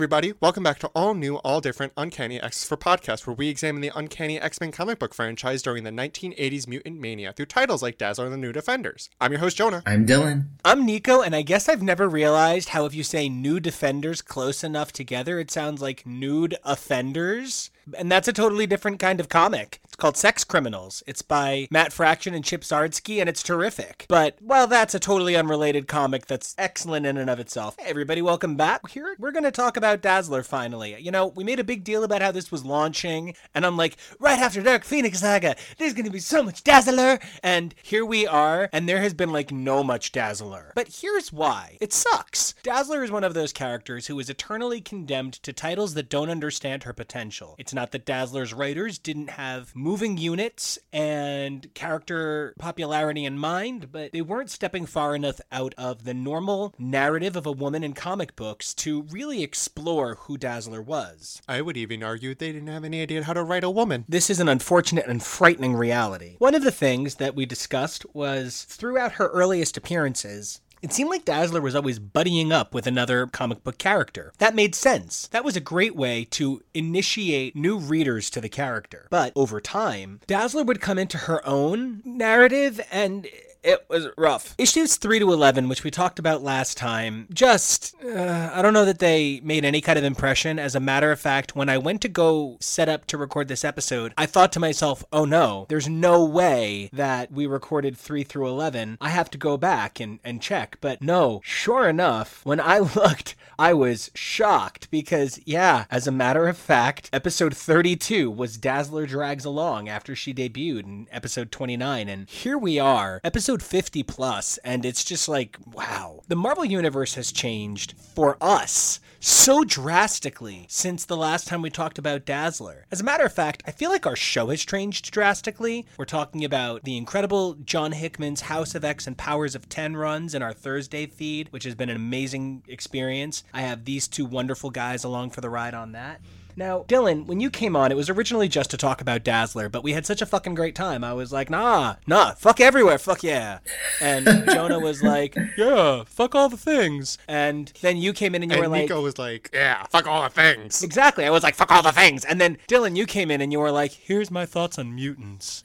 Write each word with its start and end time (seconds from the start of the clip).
everybody, 0.00 0.32
welcome 0.40 0.62
back 0.62 0.78
to 0.78 0.86
all 0.94 1.12
new, 1.12 1.36
all 1.36 1.60
different 1.60 1.92
Uncanny 1.94 2.40
X 2.40 2.66
for 2.66 2.78
Podcast, 2.78 3.26
where 3.26 3.36
we 3.36 3.50
examine 3.50 3.82
the 3.82 3.92
Uncanny 3.94 4.40
X-Men 4.40 4.72
comic 4.72 4.98
book 4.98 5.12
franchise 5.12 5.60
during 5.60 5.84
the 5.84 5.90
1980s 5.90 6.66
mutant 6.66 6.98
mania 6.98 7.34
through 7.34 7.44
titles 7.44 7.82
like 7.82 7.98
Dazzler 7.98 8.24
and 8.24 8.32
the 8.32 8.38
New 8.38 8.50
Defenders. 8.50 9.10
I'm 9.20 9.30
your 9.30 9.40
host 9.40 9.58
Jonah. 9.58 9.82
I'm 9.84 10.06
Dylan. 10.06 10.46
I'm 10.64 10.86
Nico, 10.86 11.20
and 11.20 11.36
I 11.36 11.42
guess 11.42 11.68
I've 11.68 11.82
never 11.82 12.08
realized 12.08 12.70
how 12.70 12.86
if 12.86 12.94
you 12.94 13.02
say 13.02 13.28
new 13.28 13.60
defenders 13.60 14.22
close 14.22 14.64
enough 14.64 14.90
together, 14.90 15.38
it 15.38 15.50
sounds 15.50 15.82
like 15.82 16.06
nude 16.06 16.56
offenders. 16.64 17.70
And 17.96 18.10
that's 18.10 18.28
a 18.28 18.32
totally 18.32 18.66
different 18.66 18.98
kind 18.98 19.20
of 19.20 19.28
comic. 19.28 19.80
It's 19.84 19.96
called 19.96 20.16
Sex 20.16 20.44
Criminals. 20.44 21.02
It's 21.06 21.22
by 21.22 21.68
Matt 21.70 21.92
Fraction 21.92 22.34
and 22.34 22.44
Chip 22.44 22.62
Zdarsky, 22.62 23.20
and 23.20 23.28
it's 23.28 23.42
terrific. 23.42 24.06
But, 24.08 24.36
well, 24.40 24.66
that's 24.66 24.94
a 24.94 25.00
totally 25.00 25.36
unrelated 25.36 25.88
comic 25.88 26.26
that's 26.26 26.54
excellent 26.58 27.06
in 27.06 27.16
and 27.16 27.28
of 27.28 27.40
itself. 27.40 27.76
Hey, 27.78 27.90
everybody, 27.90 28.22
welcome 28.22 28.56
back. 28.56 28.88
Here, 28.88 29.16
we're 29.18 29.32
going 29.32 29.44
to 29.44 29.50
talk 29.50 29.76
about 29.76 30.02
Dazzler 30.02 30.42
finally. 30.42 30.96
You 31.00 31.10
know, 31.10 31.26
we 31.28 31.44
made 31.44 31.58
a 31.58 31.64
big 31.64 31.84
deal 31.84 32.04
about 32.04 32.22
how 32.22 32.32
this 32.32 32.52
was 32.52 32.64
launching, 32.64 33.34
and 33.54 33.66
I'm 33.66 33.76
like, 33.76 33.96
right 34.18 34.38
after 34.38 34.62
Dark 34.62 34.84
Phoenix 34.84 35.20
Saga, 35.20 35.56
there's 35.78 35.94
going 35.94 36.06
to 36.06 36.10
be 36.10 36.20
so 36.20 36.42
much 36.42 36.62
Dazzler. 36.62 37.18
And 37.42 37.74
here 37.82 38.04
we 38.04 38.26
are, 38.26 38.68
and 38.72 38.88
there 38.88 39.00
has 39.00 39.14
been 39.14 39.32
like 39.32 39.50
no 39.50 39.82
much 39.82 40.12
Dazzler. 40.12 40.72
But 40.74 41.00
here's 41.00 41.32
why 41.32 41.78
it 41.80 41.92
sucks. 41.92 42.54
Dazzler 42.62 43.02
is 43.02 43.10
one 43.10 43.24
of 43.24 43.34
those 43.34 43.52
characters 43.52 44.06
who 44.06 44.18
is 44.18 44.30
eternally 44.30 44.80
condemned 44.80 45.34
to 45.42 45.52
titles 45.52 45.94
that 45.94 46.08
don't 46.08 46.30
understand 46.30 46.84
her 46.84 46.92
potential. 46.92 47.56
It's 47.58 47.74
that 47.90 48.04
Dazzler's 48.04 48.54
writers 48.54 48.98
didn't 48.98 49.30
have 49.30 49.74
moving 49.74 50.18
units 50.18 50.78
and 50.92 51.72
character 51.74 52.54
popularity 52.58 53.24
in 53.24 53.38
mind, 53.38 53.90
but 53.90 54.12
they 54.12 54.20
weren't 54.20 54.50
stepping 54.50 54.86
far 54.86 55.14
enough 55.14 55.40
out 55.50 55.74
of 55.78 56.04
the 56.04 56.14
normal 56.14 56.74
narrative 56.78 57.36
of 57.36 57.46
a 57.46 57.52
woman 57.52 57.82
in 57.82 57.92
comic 57.92 58.36
books 58.36 58.74
to 58.74 59.02
really 59.10 59.42
explore 59.42 60.16
who 60.16 60.36
Dazzler 60.36 60.82
was. 60.82 61.40
I 61.48 61.62
would 61.62 61.76
even 61.76 62.02
argue 62.02 62.34
they 62.34 62.52
didn't 62.52 62.68
have 62.68 62.84
any 62.84 63.02
idea 63.02 63.24
how 63.24 63.32
to 63.32 63.42
write 63.42 63.64
a 63.64 63.70
woman. 63.70 64.04
This 64.08 64.30
is 64.30 64.40
an 64.40 64.48
unfortunate 64.48 65.06
and 65.06 65.22
frightening 65.22 65.74
reality. 65.74 66.36
One 66.38 66.54
of 66.54 66.62
the 66.62 66.70
things 66.70 67.16
that 67.16 67.34
we 67.34 67.46
discussed 67.46 68.04
was 68.14 68.64
throughout 68.64 69.12
her 69.12 69.28
earliest 69.28 69.76
appearances, 69.76 70.60
it 70.82 70.92
seemed 70.92 71.10
like 71.10 71.24
Dazzler 71.24 71.60
was 71.60 71.74
always 71.74 71.98
buddying 71.98 72.52
up 72.52 72.74
with 72.74 72.86
another 72.86 73.26
comic 73.26 73.62
book 73.62 73.78
character. 73.78 74.32
That 74.38 74.54
made 74.54 74.74
sense. 74.74 75.28
That 75.28 75.44
was 75.44 75.56
a 75.56 75.60
great 75.60 75.94
way 75.94 76.24
to 76.30 76.62
initiate 76.74 77.54
new 77.56 77.78
readers 77.78 78.30
to 78.30 78.40
the 78.40 78.48
character. 78.48 79.06
But 79.10 79.32
over 79.36 79.60
time, 79.60 80.20
Dazzler 80.26 80.64
would 80.64 80.80
come 80.80 80.98
into 80.98 81.18
her 81.18 81.46
own 81.46 82.02
narrative 82.04 82.80
and 82.90 83.28
it 83.62 83.84
was 83.88 84.08
rough. 84.16 84.54
Issues 84.58 84.96
3 84.96 85.18
to 85.20 85.32
11, 85.32 85.68
which 85.68 85.84
we 85.84 85.90
talked 85.90 86.18
about 86.18 86.42
last 86.42 86.76
time, 86.76 87.26
just, 87.32 87.94
uh, 88.04 88.50
I 88.52 88.62
don't 88.62 88.72
know 88.72 88.84
that 88.84 88.98
they 88.98 89.40
made 89.42 89.64
any 89.64 89.80
kind 89.80 89.98
of 89.98 90.04
impression. 90.04 90.58
As 90.58 90.74
a 90.74 90.80
matter 90.80 91.12
of 91.12 91.20
fact, 91.20 91.54
when 91.54 91.68
I 91.68 91.78
went 91.78 92.00
to 92.02 92.08
go 92.08 92.56
set 92.60 92.88
up 92.88 93.06
to 93.06 93.18
record 93.18 93.48
this 93.48 93.64
episode, 93.64 94.14
I 94.16 94.26
thought 94.26 94.52
to 94.52 94.60
myself, 94.60 95.04
oh 95.12 95.24
no, 95.24 95.66
there's 95.68 95.88
no 95.88 96.24
way 96.24 96.90
that 96.92 97.32
we 97.32 97.46
recorded 97.46 97.96
3 97.96 98.22
through 98.24 98.48
11. 98.48 98.98
I 99.00 99.10
have 99.10 99.30
to 99.30 99.38
go 99.38 99.56
back 99.56 100.00
and, 100.00 100.20
and 100.24 100.40
check. 100.40 100.78
But 100.80 101.02
no, 101.02 101.40
sure 101.44 101.88
enough, 101.88 102.40
when 102.44 102.60
I 102.60 102.78
looked, 102.94 103.34
I 103.58 103.74
was 103.74 104.10
shocked 104.14 104.90
because, 104.90 105.38
yeah, 105.44 105.84
as 105.90 106.06
a 106.06 106.12
matter 106.12 106.48
of 106.48 106.56
fact, 106.56 107.10
episode 107.12 107.54
32 107.54 108.30
was 108.30 108.56
Dazzler 108.56 109.06
Drags 109.06 109.44
Along 109.44 109.86
after 109.86 110.16
she 110.16 110.32
debuted 110.32 110.84
in 110.84 111.08
episode 111.10 111.52
29. 111.52 112.08
And 112.08 112.28
here 112.28 112.56
we 112.56 112.78
are, 112.78 113.20
episode 113.22 113.49
50 113.58 114.02
plus, 114.04 114.58
and 114.58 114.84
it's 114.84 115.04
just 115.04 115.28
like, 115.28 115.56
wow. 115.72 116.22
The 116.28 116.36
Marvel 116.36 116.64
Universe 116.64 117.14
has 117.14 117.32
changed 117.32 117.94
for 117.98 118.36
us 118.40 119.00
so 119.18 119.64
drastically 119.64 120.66
since 120.68 121.04
the 121.04 121.16
last 121.16 121.46
time 121.46 121.60
we 121.60 121.70
talked 121.70 121.98
about 121.98 122.24
Dazzler. 122.24 122.86
As 122.90 123.00
a 123.00 123.04
matter 123.04 123.24
of 123.24 123.32
fact, 123.32 123.62
I 123.66 123.70
feel 123.70 123.90
like 123.90 124.06
our 124.06 124.16
show 124.16 124.48
has 124.48 124.64
changed 124.64 125.10
drastically. 125.10 125.86
We're 125.98 126.06
talking 126.06 126.44
about 126.44 126.84
the 126.84 126.96
incredible 126.96 127.54
John 127.54 127.92
Hickman's 127.92 128.42
House 128.42 128.74
of 128.74 128.84
X 128.84 129.06
and 129.06 129.18
Powers 129.18 129.54
of 129.54 129.68
10 129.68 129.96
runs 129.96 130.34
in 130.34 130.42
our 130.42 130.54
Thursday 130.54 131.06
feed, 131.06 131.52
which 131.52 131.64
has 131.64 131.74
been 131.74 131.90
an 131.90 131.96
amazing 131.96 132.62
experience. 132.68 133.44
I 133.52 133.62
have 133.62 133.84
these 133.84 134.08
two 134.08 134.24
wonderful 134.24 134.70
guys 134.70 135.04
along 135.04 135.30
for 135.30 135.40
the 135.40 135.50
ride 135.50 135.74
on 135.74 135.92
that. 135.92 136.20
Now, 136.56 136.84
Dylan, 136.88 137.26
when 137.26 137.40
you 137.40 137.50
came 137.50 137.76
on, 137.76 137.90
it 137.90 137.96
was 137.96 138.10
originally 138.10 138.48
just 138.48 138.70
to 138.70 138.76
talk 138.76 139.00
about 139.00 139.24
Dazzler, 139.24 139.68
but 139.68 139.82
we 139.82 139.92
had 139.92 140.06
such 140.06 140.22
a 140.22 140.26
fucking 140.26 140.54
great 140.54 140.74
time. 140.74 141.04
I 141.04 141.12
was 141.12 141.32
like, 141.32 141.50
nah, 141.50 141.96
nah, 142.06 142.34
fuck 142.34 142.60
everywhere, 142.60 142.98
fuck 142.98 143.22
yeah. 143.22 143.58
And 144.00 144.26
Jonah 144.50 144.78
was 144.78 145.02
like, 145.02 145.36
yeah, 145.56 146.04
fuck 146.06 146.34
all 146.34 146.48
the 146.48 146.56
things. 146.56 147.18
And 147.28 147.72
then 147.80 147.96
you 147.96 148.12
came 148.12 148.34
in 148.34 148.42
and 148.42 148.50
you 148.50 148.58
and 148.58 148.66
were 148.66 148.68
like, 148.68 148.82
Nico 148.82 149.02
was 149.02 149.18
like, 149.18 149.50
yeah, 149.52 149.84
fuck 149.84 150.06
all 150.06 150.22
the 150.22 150.30
things. 150.30 150.82
Exactly. 150.82 151.24
I 151.24 151.30
was 151.30 151.42
like, 151.42 151.54
fuck 151.54 151.70
all 151.70 151.82
the 151.82 151.92
things. 151.92 152.24
And 152.24 152.40
then 152.40 152.58
Dylan, 152.68 152.96
you 152.96 153.06
came 153.06 153.30
in 153.30 153.40
and 153.40 153.52
you 153.52 153.58
were 153.58 153.72
like, 153.72 153.92
here's 153.92 154.30
my 154.30 154.46
thoughts 154.46 154.78
on 154.78 154.94
mutants. 154.94 155.62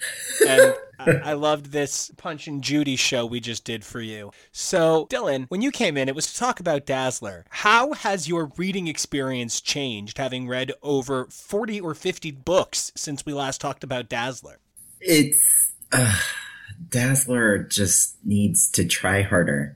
And 0.47 0.75
I, 0.99 1.33
loved 1.33 1.71
this 1.71 2.11
Punch 2.17 2.47
and 2.47 2.61
Judy 2.61 2.95
show 2.95 3.25
we 3.25 3.39
just 3.39 3.63
did 3.63 3.83
for 3.83 4.01
you. 4.01 4.31
So, 4.51 5.07
Dylan, 5.09 5.45
when 5.49 5.61
you 5.61 5.71
came 5.71 5.97
in, 5.97 6.07
it 6.07 6.15
was 6.15 6.31
to 6.31 6.39
talk 6.39 6.59
about 6.59 6.85
Dazzler. 6.85 7.45
How 7.49 7.93
has 7.93 8.27
your 8.27 8.51
reading 8.57 8.87
experience 8.87 9.61
changed 9.61 10.17
having 10.17 10.47
read 10.47 10.71
over 10.81 11.25
40 11.25 11.81
or 11.81 11.93
50 11.93 12.31
books 12.31 12.91
since 12.95 13.25
we 13.25 13.33
last 13.33 13.61
talked 13.61 13.83
about 13.83 14.09
Dazzler? 14.09 14.59
It's. 14.99 15.71
Uh, 15.91 16.19
Dazzler 16.89 17.59
just 17.59 18.17
needs 18.23 18.69
to 18.71 18.85
try 18.85 19.21
harder. 19.21 19.75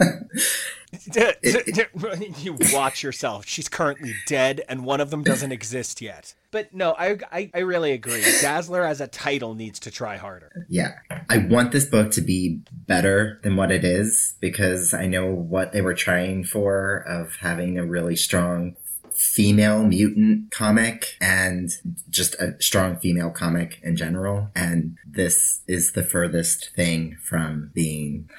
you 2.38 2.56
watch 2.72 3.02
yourself. 3.02 3.46
She's 3.46 3.68
currently 3.68 4.14
dead, 4.26 4.62
and 4.68 4.84
one 4.84 5.00
of 5.00 5.10
them 5.10 5.22
doesn't 5.22 5.52
exist 5.52 6.00
yet. 6.00 6.34
But 6.50 6.72
no, 6.72 6.94
I, 6.98 7.18
I, 7.30 7.50
I 7.54 7.58
really 7.60 7.92
agree. 7.92 8.22
Dazzler 8.40 8.82
as 8.82 9.00
a 9.00 9.06
title 9.06 9.54
needs 9.54 9.78
to 9.80 9.90
try 9.90 10.16
harder. 10.16 10.66
Yeah. 10.68 10.94
I 11.28 11.38
want 11.38 11.72
this 11.72 11.84
book 11.84 12.10
to 12.12 12.22
be 12.22 12.62
better 12.72 13.38
than 13.42 13.56
what 13.56 13.70
it 13.70 13.84
is 13.84 14.34
because 14.40 14.94
I 14.94 15.06
know 15.06 15.26
what 15.26 15.72
they 15.72 15.82
were 15.82 15.94
trying 15.94 16.44
for 16.44 17.04
of 17.06 17.36
having 17.36 17.78
a 17.78 17.84
really 17.84 18.16
strong 18.16 18.76
female 19.18 19.84
mutant 19.84 20.50
comic 20.52 21.16
and 21.20 21.70
just 22.08 22.34
a 22.36 22.54
strong 22.62 22.96
female 22.96 23.30
comic 23.30 23.80
in 23.82 23.96
general. 23.96 24.48
And 24.54 24.96
this 25.04 25.60
is 25.66 25.92
the 25.92 26.04
furthest 26.04 26.70
thing 26.76 27.16
from 27.22 27.72
being 27.74 28.30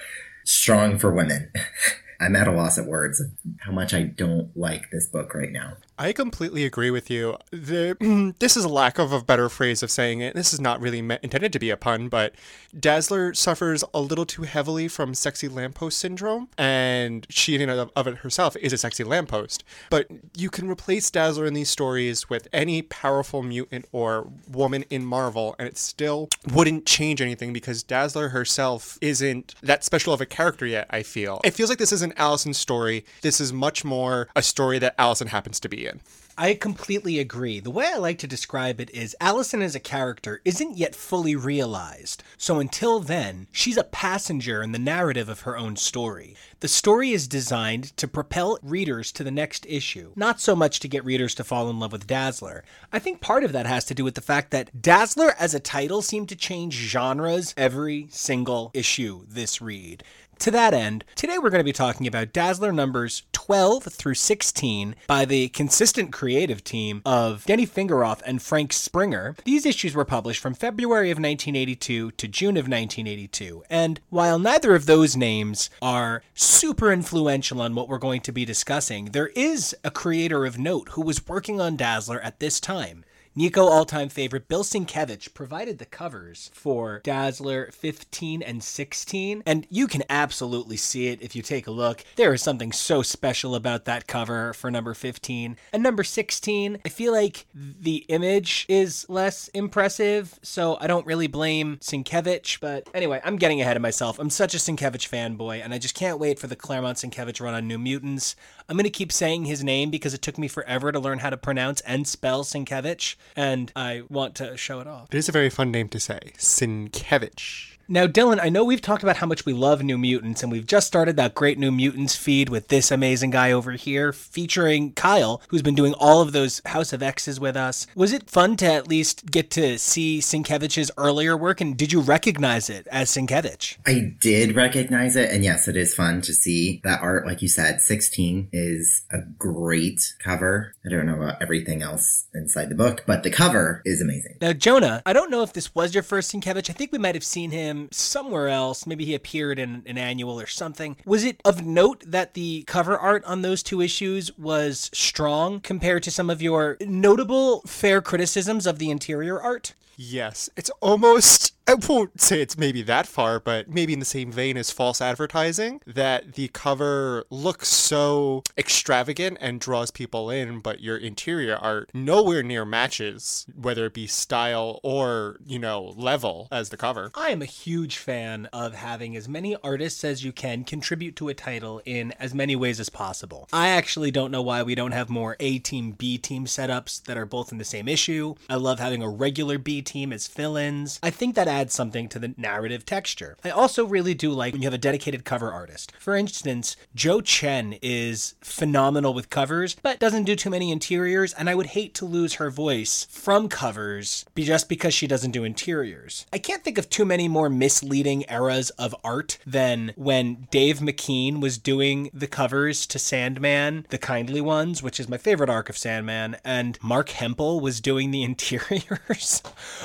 strong 0.46 0.98
for 0.98 1.12
women. 1.12 1.52
I'm 2.20 2.36
at 2.36 2.48
a 2.48 2.52
loss 2.52 2.78
of 2.78 2.86
words 2.86 3.20
of 3.22 3.32
how 3.60 3.72
much 3.72 3.94
I 3.94 4.04
don't 4.04 4.56
like 4.58 4.92
this 4.92 5.08
book 5.08 5.34
right 5.34 5.52
now. 5.52 5.78
I 6.00 6.14
completely 6.14 6.64
agree 6.64 6.92
with 6.92 7.10
you. 7.10 7.36
The, 7.52 8.34
this 8.40 8.56
is 8.56 8.64
a 8.64 8.70
lack 8.70 9.00
of 9.00 9.12
a 9.12 9.22
better 9.22 9.50
phrase 9.50 9.84
of 9.84 9.92
saying 9.92 10.22
it. 10.22 10.34
This 10.34 10.54
is 10.54 10.62
not 10.62 10.80
really 10.80 11.00
intended 11.00 11.52
to 11.52 11.60
be 11.60 11.70
a 11.70 11.76
pun, 11.76 12.08
but 12.08 12.34
Dazzler 12.80 13.34
suffers 13.34 13.84
a 13.94 14.00
little 14.00 14.26
too 14.26 14.44
heavily 14.44 14.88
from 14.88 15.14
sexy 15.14 15.50
lamppost 15.50 15.98
syndrome, 15.98 16.48
and 16.58 17.28
she, 17.30 17.56
in 17.56 17.70
and 17.70 17.92
of, 17.94 18.08
it 18.08 18.18
herself, 18.20 18.56
is 18.56 18.72
a 18.72 18.78
sexy 18.78 19.04
lamppost. 19.04 19.66
But 19.90 20.08
you 20.38 20.50
can 20.50 20.70
replace 20.70 21.12
Dazzler 21.12 21.46
in 21.46 21.54
these 21.54 21.70
stories 21.70 22.30
with 22.30 22.48
any 22.54 22.82
powerful 22.82 23.44
mutant 23.44 23.86
or 23.92 24.30
woman 24.50 24.86
in 24.90 25.04
Marvel, 25.04 25.54
and 25.60 25.68
it 25.68 25.78
still 25.78 26.30
wouldn't 26.54 26.86
change 26.86 27.22
anything 27.22 27.52
because 27.52 27.84
Dazzler 27.84 28.30
herself 28.30 28.98
isn't 29.02 29.54
that 29.62 29.84
special 29.84 30.14
of 30.14 30.22
a 30.22 30.26
character 30.26 30.66
yet, 30.66 30.88
I 30.90 31.04
feel. 31.04 31.42
It 31.44 31.56
feels 31.56 31.70
like 31.70 31.80
this 31.80 31.92
is 31.92 32.04
an 32.04 32.14
Allison 32.16 32.54
story. 32.54 33.04
This 33.22 33.42
is 33.42 33.52
much 33.52 33.84
more 33.84 34.30
a 34.34 34.42
story 34.42 34.80
that 34.80 34.96
Allison 34.98 35.28
happens 35.28 35.60
to 35.60 35.68
be 35.68 35.89
in. 35.90 35.96
in. 35.96 36.02
I 36.42 36.54
completely 36.54 37.20
agree. 37.20 37.60
The 37.60 37.70
way 37.70 37.92
I 37.94 37.98
like 37.98 38.18
to 38.20 38.28
describe 38.28 38.80
it 38.80 38.90
is 38.92 39.14
Allison 39.20 39.62
as 39.62 39.76
a 39.76 39.80
character 39.80 40.40
isn't 40.46 40.78
yet 40.78 40.96
fully 40.96 41.36
realized. 41.36 42.24
So 42.38 42.60
until 42.60 43.02
then, 43.02 43.48
she's 43.52 43.76
a 43.76 43.84
passenger 43.84 44.64
in 44.64 44.72
the 44.72 44.80
narrative 44.80 45.28
of 45.28 45.42
her 45.42 45.58
own 45.58 45.76
story. 45.76 46.38
The 46.62 46.70
story 46.70 47.12
is 47.12 47.28
designed 47.28 47.96
to 47.98 48.08
propel 48.08 48.58
readers 48.64 49.12
to 49.14 49.24
the 49.26 49.32
next 49.32 49.66
issue, 49.68 50.14
not 50.16 50.40
so 50.40 50.56
much 50.56 50.80
to 50.80 50.88
get 50.88 51.04
readers 51.04 51.36
to 51.36 51.44
fall 51.44 51.70
in 51.70 51.78
love 51.78 51.92
with 51.92 52.08
Dazzler. 52.08 52.64
I 52.94 53.00
think 53.00 53.20
part 53.20 53.44
of 53.44 53.52
that 53.52 53.66
has 53.66 53.84
to 53.86 53.94
do 53.94 54.06
with 54.06 54.16
the 54.16 54.22
fact 54.22 54.52
that 54.52 54.82
Dazzler 54.82 55.36
as 55.38 55.54
a 55.54 55.60
title 55.60 56.02
seemed 56.02 56.30
to 56.30 56.38
change 56.38 56.74
genres 56.74 57.54
every 57.58 58.08
single 58.12 58.72
issue 58.74 59.26
this 59.28 59.62
read. 59.62 60.06
To 60.40 60.52
that 60.52 60.74
end, 60.74 61.04
today 61.16 61.38
we're 61.38 61.50
going 61.50 61.60
to 61.60 61.66
be 61.66 61.74
talking 61.74 62.08
about 62.08 62.32
Dazzler 62.32 62.72
numbers 62.72 63.24
12 63.34 63.84
through 63.84 64.14
16 64.14 64.96
by 65.06 65.26
the 65.26 65.50
consistent 65.50 66.14
creative 66.14 66.64
team 66.64 67.02
of 67.06 67.44
Denny 67.44 67.68
Fingeroth 67.68 68.22
and 68.26 68.42
Frank 68.42 68.72
Springer. 68.72 69.36
These 69.44 69.66
issues 69.66 69.96
were 69.96 70.06
published 70.06 70.42
from 70.42 70.54
February 70.54 71.12
of 71.12 71.18
1982 71.18 72.12
to 72.12 72.28
June 72.30 72.56
of 72.56 72.70
1982, 72.70 73.66
and 73.70 74.00
while 74.10 74.40
neither 74.40 74.76
of 74.76 74.86
those 74.86 75.18
names 75.18 75.70
are 75.82 76.24
super 76.34 76.90
influential 76.90 77.62
on 77.62 77.76
what 77.76 77.90
we're 77.90 77.98
going 77.98 78.22
to 78.22 78.32
be 78.32 78.46
discussing, 78.46 79.08
there 79.08 79.32
is 79.36 79.76
a 79.84 79.92
creator 79.92 80.46
of 80.46 80.58
note 80.58 80.90
who 80.92 81.02
was 81.02 81.28
working 81.28 81.60
on 81.60 81.76
Dazzler 81.76 82.22
at 82.22 82.40
this 82.40 82.62
time. 82.62 83.04
Nico 83.40 83.68
all 83.68 83.86
time 83.86 84.10
favorite 84.10 84.50
Bill 84.50 84.66
Sienkiewicz 84.66 85.34
provided 85.34 85.78
the 85.78 85.86
covers 85.86 86.52
for 86.54 87.00
Dazzler 87.06 87.72
15 87.72 88.42
and 88.42 88.62
16, 88.62 89.44
and 89.46 89.66
you 89.70 89.88
can 89.88 90.04
absolutely 90.10 90.76
see 90.76 91.08
it 91.08 91.22
if 91.22 91.38
you 91.38 91.42
take 91.42 91.66
a 91.66 91.72
look. 91.72 92.04
There 92.18 92.34
is 92.34 92.42
something 92.42 92.74
so 92.74 93.02
special 93.02 93.56
about 93.56 93.86
that 93.86 94.08
cover 94.08 94.52
for 94.52 94.70
number 94.70 94.94
15. 94.94 95.56
And 95.72 95.82
number 95.82 96.04
16, 96.04 96.80
I 96.84 96.90
feel 96.90 97.14
like 97.14 97.46
the 97.54 98.04
image 98.10 98.66
is 98.68 99.06
less 99.08 99.48
impressive, 99.54 100.38
so 100.44 100.78
I 100.82 100.88
don't 100.88 101.08
really 101.08 101.28
blame 101.28 101.78
Sienkiewicz, 101.78 102.60
but 102.60 102.90
anyway, 102.94 103.22
I'm 103.24 103.38
getting 103.38 103.62
ahead 103.62 103.78
of 103.78 103.82
myself. 103.82 104.20
I'm 104.20 104.30
such 104.30 104.54
a 104.54 104.58
Sienkiewicz 104.58 105.08
fanboy, 105.08 105.64
and 105.64 105.74
I 105.74 105.78
just 105.78 105.96
can't 105.96 106.20
wait 106.20 106.40
for 106.40 106.48
the 106.48 106.58
Claremont 106.58 106.98
Sienkiewicz 106.98 107.40
run 107.40 107.54
on 107.54 107.70
New 107.70 107.78
Mutants. 107.78 108.36
I'm 108.70 108.78
going 108.78 108.84
to 108.84 108.92
keep 108.92 109.12
saying 109.12 109.46
his 109.46 109.64
name 109.64 109.90
because 109.90 110.14
it 110.14 110.22
took 110.22 110.38
me 110.38 110.48
forever 110.48 110.92
to 110.92 111.00
learn 111.00 111.20
how 111.20 111.32
to 111.32 111.38
pronounce 111.38 111.82
and 111.82 112.08
spell 112.08 112.44
Sienkiewicz 112.44 113.16
and 113.36 113.72
I 113.76 114.04
want 114.10 114.36
to 114.36 114.56
show 114.58 114.80
it 114.80 114.86
off. 114.86 115.08
It 115.12 115.18
is 115.18 115.28
a 115.28 115.32
very 115.32 115.50
fun 115.50 115.72
name 115.72 115.90
to 115.90 116.00
say, 116.00 116.20
Sienkiewicz. 116.38 117.79
Now, 117.92 118.06
Dylan, 118.06 118.40
I 118.40 118.50
know 118.50 118.64
we've 118.64 118.84
talked 118.84 119.02
about 119.02 119.18
how 119.18 119.26
much 119.26 119.48
we 119.48 119.54
love 119.54 119.82
New 119.82 119.98
Mutants, 119.98 120.44
and 120.44 120.52
we've 120.52 120.68
just 120.68 120.86
started 120.86 121.16
that 121.16 121.34
great 121.34 121.58
New 121.58 121.72
Mutants 121.72 122.16
feed 122.16 122.48
with 122.48 122.68
this 122.68 122.92
amazing 122.92 123.32
guy 123.32 123.52
over 123.52 123.72
here 123.72 124.14
featuring 124.14 124.92
Kyle, 124.92 125.42
who's 125.48 125.64
been 125.64 125.74
doing 125.74 125.96
all 125.96 126.22
of 126.22 126.32
those 126.32 126.62
House 126.68 126.94
of 126.94 127.02
X's 127.02 127.40
with 127.40 127.58
us. 127.58 127.88
Was 127.96 128.14
it 128.14 128.30
fun 128.30 128.58
to 128.58 128.68
at 128.68 128.88
least 128.88 129.32
get 129.32 129.50
to 129.52 129.80
see 129.80 130.20
Sienkiewicz's 130.20 130.92
earlier 131.00 131.36
work, 131.36 131.62
and 131.62 131.76
did 131.76 131.92
you 131.92 132.00
recognize 132.00 132.70
it 132.70 132.86
as 132.92 133.10
Sienkiewicz? 133.10 133.78
I 133.88 134.16
did 134.20 134.56
recognize 134.56 135.16
it, 135.16 135.32
and 135.32 135.44
yes, 135.44 135.68
it 135.68 135.76
is 135.76 135.96
fun 135.96 136.22
to 136.22 136.34
see 136.34 136.82
that 136.84 137.02
art. 137.02 137.26
Like 137.26 137.42
you 137.42 137.48
said, 137.48 137.82
16 137.82 138.50
is 138.54 139.02
a 139.10 139.22
great 139.40 140.14
cover. 140.24 140.76
I 140.86 140.90
don't 140.90 141.08
know 141.08 141.16
about 141.16 141.42
everything 141.42 141.82
else 141.82 142.28
inside 142.36 142.70
the 142.70 142.76
book, 142.76 143.06
but 143.08 143.24
the 143.24 143.32
cover 143.32 143.82
is 143.84 144.00
amazing. 144.00 144.38
Now, 144.42 144.54
Jonah, 144.54 145.02
I 145.08 145.14
don't 145.14 145.32
know 145.32 145.42
if 145.42 145.54
this 145.54 145.74
was 145.74 145.96
your 145.96 146.04
first 146.04 146.32
Sienkiewicz. 146.32 146.70
I 146.70 146.74
think 146.74 146.92
we 146.92 147.00
might 147.00 147.16
have 147.16 147.24
seen 147.24 147.50
him 147.50 147.79
somewhere 147.92 148.50
else. 148.50 148.86
Maybe 148.86 149.06
he 149.06 149.16
appeared 149.16 149.60
in 149.60 149.84
an 149.86 149.98
annual 149.98 150.40
or 150.40 150.48
something. 150.48 150.98
Was 151.06 151.24
it 151.24 151.40
of 151.46 151.66
note 151.66 152.04
that 152.06 152.34
the 152.34 152.64
cover 152.64 152.98
art 152.98 153.24
on 153.24 153.42
those 153.42 153.64
two 153.64 153.80
issues 153.82 154.38
was 154.38 154.90
strong 154.94 155.62
compared 155.62 156.04
to 156.04 156.12
some 156.12 156.30
of 156.30 156.42
your 156.42 156.76
notable 156.82 157.62
fair 157.62 158.02
criticisms 158.02 158.68
of 158.68 158.80
the 158.80 158.92
interior 158.92 159.42
art? 159.42 159.74
Yes, 160.02 160.50
it's 160.56 160.70
almost 160.80 161.54
I 161.70 161.76
won't 161.76 162.20
say 162.20 162.42
it's 162.42 162.58
maybe 162.58 162.82
that 162.82 163.06
far, 163.06 163.40
but 163.40 163.70
maybe 163.70 163.94
in 163.94 164.00
the 164.00 164.06
same 164.06 164.32
vein 164.32 164.58
as 164.58 164.72
false 164.72 165.02
advertising, 165.02 165.82
that 165.86 166.34
the 166.34 166.48
cover 166.48 167.26
looks 167.30 167.68
so 167.68 168.42
extravagant 168.58 169.38
and 169.40 169.60
draws 169.60 169.92
people 169.92 170.32
in, 170.32 170.62
but 170.62 170.80
your 170.80 170.98
interior 170.98 171.56
art 171.56 171.92
nowhere 171.94 172.42
near 172.42 172.66
matches, 172.66 173.46
whether 173.56 173.86
it 173.86 173.94
be 173.94 174.08
style 174.08 174.80
or, 174.82 175.38
you 175.46 175.60
know, 175.60 175.94
level 175.96 176.48
as 176.52 176.70
the 176.70 176.78
cover. 176.78 177.12
I 177.14 177.30
am 177.30 177.44
a 177.44 177.46
huge 177.46 177.98
fan 177.98 178.48
of 178.52 178.74
having 178.74 179.16
as 179.16 179.30
many 179.30 179.56
artists 179.58 180.04
as 180.04 180.24
you 180.24 180.32
can 180.32 180.64
contribute 180.64 181.16
to 181.18 181.30
a 181.30 181.36
title 181.36 181.84
in 181.86 182.14
as 182.14 182.34
many 182.34 182.56
ways 182.56 182.80
as 182.80 182.90
possible. 182.90 183.48
I 183.54 183.68
actually 183.68 184.10
don't 184.10 184.32
know 184.32 184.42
why 184.42 184.64
we 184.64 184.74
don't 184.74 184.94
have 184.94 185.12
more 185.12 185.36
A 185.40 185.60
team, 185.60 185.92
B 185.92 186.18
team 186.18 186.46
setups 186.46 187.04
that 187.04 187.16
are 187.16 187.28
both 187.28 187.52
in 187.52 187.60
the 187.60 187.64
same 187.64 187.88
issue. 187.88 188.34
I 188.50 188.56
love 188.56 188.80
having 188.80 189.04
a 189.04 189.10
regular 189.10 189.60
B 189.60 189.84
team 189.90 190.14
as 190.14 190.28
fill 190.28 190.56
ins. 190.56 191.00
I 191.02 191.10
think 191.10 191.34
that 191.36 191.48
adds 191.48 191.74
something 191.74 192.08
to 192.10 192.20
the 192.20 192.34
narrative 192.38 192.86
texture. 192.86 193.38
I 193.44 193.50
also 193.50 193.86
really 193.86 194.14
do 194.14 194.32
like 194.32 194.54
when 194.54 194.62
you 194.62 194.68
have 194.68 194.74
a 194.74 194.78
dedicated 194.78 195.26
cover 195.26 195.52
artist. 195.52 195.92
For 196.00 196.16
instance, 196.16 196.76
Jo 196.94 197.22
Chen 197.22 197.78
is 197.82 198.36
phenomenal 198.42 199.14
with 199.14 199.30
covers, 199.30 199.76
but 199.82 200.00
doesn't 200.00 200.26
do 200.26 200.36
too 200.36 200.52
many 200.52 200.72
interiors, 200.72 201.34
and 201.34 201.50
I 201.50 201.56
would 201.56 201.68
hate 201.68 201.94
to 201.96 202.06
lose 202.06 202.36
her 202.36 202.52
voice 202.52 203.08
from 203.10 203.50
covers 203.50 204.26
just 204.38 204.70
because 204.70 204.94
she 204.94 205.08
doesn't 205.08 205.32
do 205.32 205.44
interiors. 205.44 206.26
I 206.32 206.38
can't 206.38 206.64
think 206.64 206.78
of 206.78 206.90
too 206.90 207.06
many 207.06 207.28
more 207.28 207.50
misleading 207.50 208.26
eras 208.30 208.70
of 208.72 208.96
art 209.04 209.38
than 209.46 209.94
when 209.96 210.48
Dave 210.52 210.80
McKean 210.80 211.42
was 211.42 211.58
doing 211.58 212.10
the 212.14 212.28
covers 212.28 212.86
to 212.88 213.00
Sandman, 213.00 213.86
the 213.90 213.98
kindly 213.98 214.42
ones, 214.42 214.84
which 214.84 215.00
is 215.00 215.10
my 215.10 215.18
favorite 215.18 215.50
arc 215.50 215.70
of 215.70 215.78
Sandman, 215.78 216.38
and 216.46 216.78
Marc 216.82 217.10
Hempel 217.10 217.60
was 217.60 217.82
doing 217.82 218.12
the 218.12 218.24
interiors. 218.30 219.42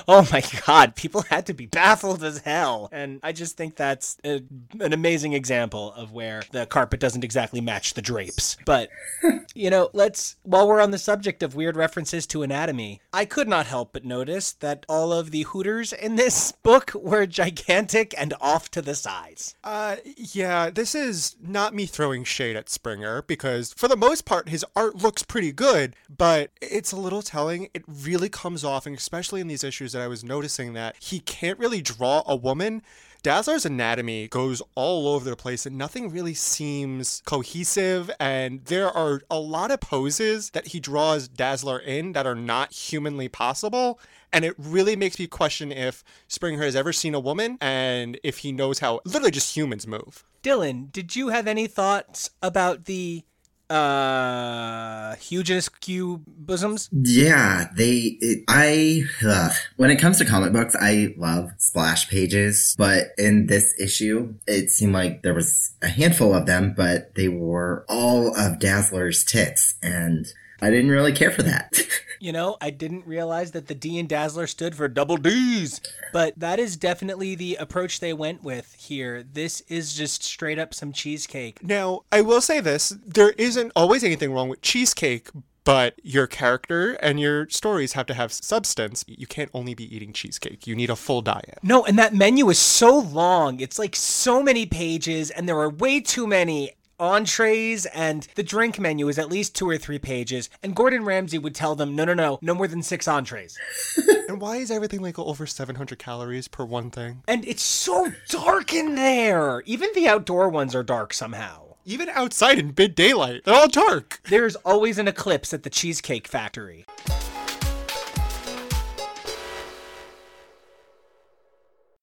Oh 0.09 0.27
my 0.33 0.43
god, 0.67 0.97
people 0.97 1.23
had 1.23 1.47
to 1.47 1.55
be 1.55 1.67
baffled 1.67 2.23
as 2.25 2.39
hell. 2.39 2.89
And 2.93 3.21
I 3.23 3.33
just 3.33 3.57
think 3.57 3.77
that's 3.77 4.17
a, 4.25 4.43
an 4.81 4.93
amazing 4.93 5.33
example 5.33 5.93
of 5.95 6.13
where 6.13 6.43
the 6.53 6.67
carpet 6.67 7.01
doesn't 7.01 7.25
exactly 7.25 7.61
match 7.61 7.95
the 7.95 8.03
drapes. 8.03 8.57
But, 8.65 8.91
you 9.55 9.71
know, 9.71 9.91
let's, 9.93 10.37
while 10.43 10.67
we're 10.67 10.81
on 10.81 10.91
the 10.91 10.99
subject 10.99 11.43
of 11.43 11.55
weird 11.55 11.77
references 11.77 12.27
to 12.29 12.43
anatomy, 12.43 13.01
I 13.13 13.25
could 13.25 13.49
not 13.49 13.67
help 13.67 13.93
but 13.93 14.05
notice 14.05 14.53
that 14.53 14.85
all 14.89 15.13
of 15.13 15.31
the 15.31 15.43
Hooters 15.43 15.93
in 15.93 16.17
this 16.17 16.53
book 16.53 16.93
were 16.95 17.27
gigantic 17.27 18.15
and 18.19 18.35
off 18.41 18.71
to 18.73 18.83
the 18.83 18.95
sides. 18.95 19.55
Uh, 19.63 19.97
yeah, 20.17 20.71
this 20.71 20.95
is 20.95 21.37
not 21.41 21.75
me 21.75 21.87
throwing 21.87 22.25
shade 22.25 22.57
at 22.57 22.69
Springer 22.69 23.23
because 23.23 23.73
for 23.75 23.89
the 23.89 23.97
most 23.97 24.25
part 24.25 24.49
his 24.49 24.65
art 24.75 24.97
looks 24.97 25.23
pretty 25.23 25.53
good, 25.53 25.95
but 26.09 26.51
it's 26.61 26.93
a 26.93 26.97
little 26.97 27.23
telling. 27.23 27.69
It 27.75 27.85
really 27.87 28.29
comes 28.29 28.65
off, 28.65 28.87
and 28.87 28.97
especially 28.97 29.41
in 29.41 29.49
these 29.49 29.65
issues 29.65 29.74
that 29.79 30.03
I 30.03 30.09
was 30.09 30.25
noticing 30.25 30.73
that 30.75 30.97
he 31.01 31.21
can't 31.21 31.59
really 31.59 31.83
draw 31.83 32.23
a 32.27 32.37
woman. 32.37 32.83
Dazzler's 33.23 33.65
anatomy 33.65 34.29
goes 34.29 34.61
all 34.75 35.09
over 35.09 35.31
the 35.31 35.37
place 35.37 35.65
and 35.65 35.79
nothing 35.79 36.11
really 36.11 36.35
seems 36.35 37.23
cohesive. 37.25 38.11
And 38.21 38.63
there 38.67 38.91
are 38.91 39.23
a 39.31 39.39
lot 39.39 39.71
of 39.71 39.81
poses 39.81 40.51
that 40.51 40.69
he 40.69 40.81
draws 40.81 41.27
Dazzler 41.27 41.79
in 41.79 42.13
that 42.13 42.27
are 42.27 42.35
not 42.35 42.73
humanly 42.73 43.29
possible. 43.29 43.99
And 44.31 44.45
it 44.45 44.55
really 44.59 44.95
makes 44.95 45.19
me 45.19 45.27
question 45.27 45.73
if 45.73 46.05
Springer 46.29 46.63
has 46.63 46.77
ever 46.77 46.93
seen 46.93 47.15
a 47.15 47.21
woman 47.21 47.57
and 47.63 48.21
if 48.23 48.39
he 48.39 48.53
knows 48.53 48.81
how 48.81 49.01
literally 49.07 49.31
just 49.31 49.57
humans 49.57 49.87
move. 49.87 50.25
Dylan, 50.43 50.93
did 50.93 51.17
you 51.17 51.29
have 51.29 51.47
any 51.47 51.67
thoughts 51.67 52.29
about 52.43 52.85
the 52.85 53.25
uh 53.71 55.15
hugeness 55.17 55.69
Q 55.69 56.23
bosoms? 56.27 56.89
Yeah, 56.93 57.69
they. 57.77 58.19
It, 58.21 58.45
I 58.49 59.03
ugh. 59.27 59.53
when 59.77 59.91
it 59.91 59.97
comes 59.97 60.19
to 60.19 60.25
comic 60.25 60.53
books, 60.53 60.77
I 60.79 61.15
love 61.17 61.51
splash 61.59 62.09
pages, 62.09 62.75
but 62.79 63.09
in 63.19 63.47
this 63.47 63.75
issue, 63.79 64.35
it 64.47 64.71
seemed 64.71 64.93
like 64.93 65.23
there 65.23 65.35
was 65.35 65.73
a 65.83 65.89
handful 65.89 66.35
of 66.35 66.47
them, 66.47 66.75
but 66.77 67.15
they 67.15 67.29
were 67.29 67.85
all 67.89 68.37
of 68.37 68.59
Dazzler's 68.59 69.25
tits, 69.25 69.75
and 69.83 70.27
I 70.61 70.71
didn't 70.71 70.91
really 70.91 71.13
care 71.13 71.31
for 71.31 71.43
that. 71.43 71.75
You 72.25 72.33
know, 72.33 72.57
I 72.59 72.71
didn't 72.71 73.07
realize 73.07 73.51
that 73.51 73.67
the 73.67 73.75
D 73.75 73.99
in 73.99 74.07
Dazzler 74.07 74.47
stood 74.47 74.75
for 74.75 74.89
double 74.89 75.19
D's, 75.19 75.83
but 76.11 76.33
that 76.39 76.59
is 76.59 76.75
definitely 76.75 77.35
the 77.35 77.57
approach 77.57 78.01
they 78.01 78.15
went 78.15 78.43
with 78.43 78.75
here. 78.79 79.23
This 79.23 79.61
is 79.69 79.93
just 79.93 80.23
straight 80.23 80.59
up 80.59 80.73
some 80.73 80.91
cheesecake. 80.91 81.63
Now, 81.63 82.05
I 82.11 82.23
will 82.23 82.41
say 82.41 82.61
this 82.61 82.89
there 83.05 83.33
isn't 83.33 83.73
always 83.77 84.03
anything 84.03 84.33
wrong 84.33 84.49
with 84.49 84.63
cheesecake. 84.63 85.29
But 85.65 85.95
your 86.03 86.27
character 86.27 86.93
and 86.95 87.19
your 87.19 87.49
stories 87.49 87.93
have 87.95 88.05
to 88.07 88.15
have 88.15 88.33
substance. 88.33 89.03
You 89.07 89.27
can't 89.27 89.51
only 89.55 89.75
be 89.75 89.95
eating 89.95 90.13
cheesecake. 90.13 90.67
You 90.67 90.75
need 90.75 90.91
a 90.91 90.97
full 90.97 91.23
diet. 91.23 91.59
No, 91.63 91.85
and 91.87 91.99
that 91.99 92.15
menu 92.15 92.51
is 92.51 92.59
so 92.59 92.99
long. 92.99 93.61
It's 93.61 93.79
like 93.79 93.97
so 93.97 94.43
many 94.43 94.67
pages, 94.67 95.31
and 95.31 95.49
there 95.49 95.59
are 95.59 95.71
way 95.71 96.01
too 96.01 96.27
many 96.27 96.73
entrees 96.99 97.87
and 97.87 98.29
the 98.35 98.43
drink 98.43 98.79
menu 98.79 99.09
is 99.09 99.19
at 99.19 99.29
least 99.31 99.55
two 99.55 99.69
or 99.69 99.77
three 99.77 99.99
pages 99.99 100.49
and 100.63 100.77
gordon 100.77 101.05
ramsay 101.05 101.39
would 101.39 101.55
tell 101.55 101.75
them 101.75 101.97
no 101.97 102.05
no 102.05 102.15
no 102.15 102.39
no 102.41 102.55
more 102.55 102.69
than 102.69 102.83
six 102.83 103.09
entrees 103.09 103.59
And 104.29 104.41
why 104.41 104.57
is 104.57 104.71
everything 104.71 105.03
like 105.03 105.19
over 105.19 105.47
700 105.47 105.99
calories 105.99 106.49
per 106.49 106.65
one 106.65 106.91
thing? 106.91 107.23
and 107.29 107.45
it's 107.45 107.63
so 107.63 108.11
dark 108.31 108.73
in 108.73 108.95
there 108.95 109.63
even 109.67 109.89
the 109.95 110.09
outdoor 110.09 110.49
ones 110.49 110.75
are 110.75 110.83
dark 110.83 111.13
somehow 111.13 111.75
Even 111.85 112.09
outside 112.09 112.59
in 112.59 112.73
mid 112.77 112.95
daylight, 112.95 113.43
they're 113.45 113.55
all 113.55 113.69
dark. 113.69 114.21
There's 114.31 114.57
always 114.65 114.97
an 114.99 115.07
eclipse 115.07 115.53
at 115.53 115.65
the 115.65 115.71
Cheesecake 115.71 116.27
Factory. 116.27 116.87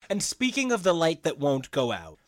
And 0.09 0.21
speaking 0.21 0.71
of 0.71 0.83
the 0.83 0.93
light 0.93 1.23
that 1.23 1.39
won't 1.39 1.71
go 1.71 1.91
out, 1.91 2.19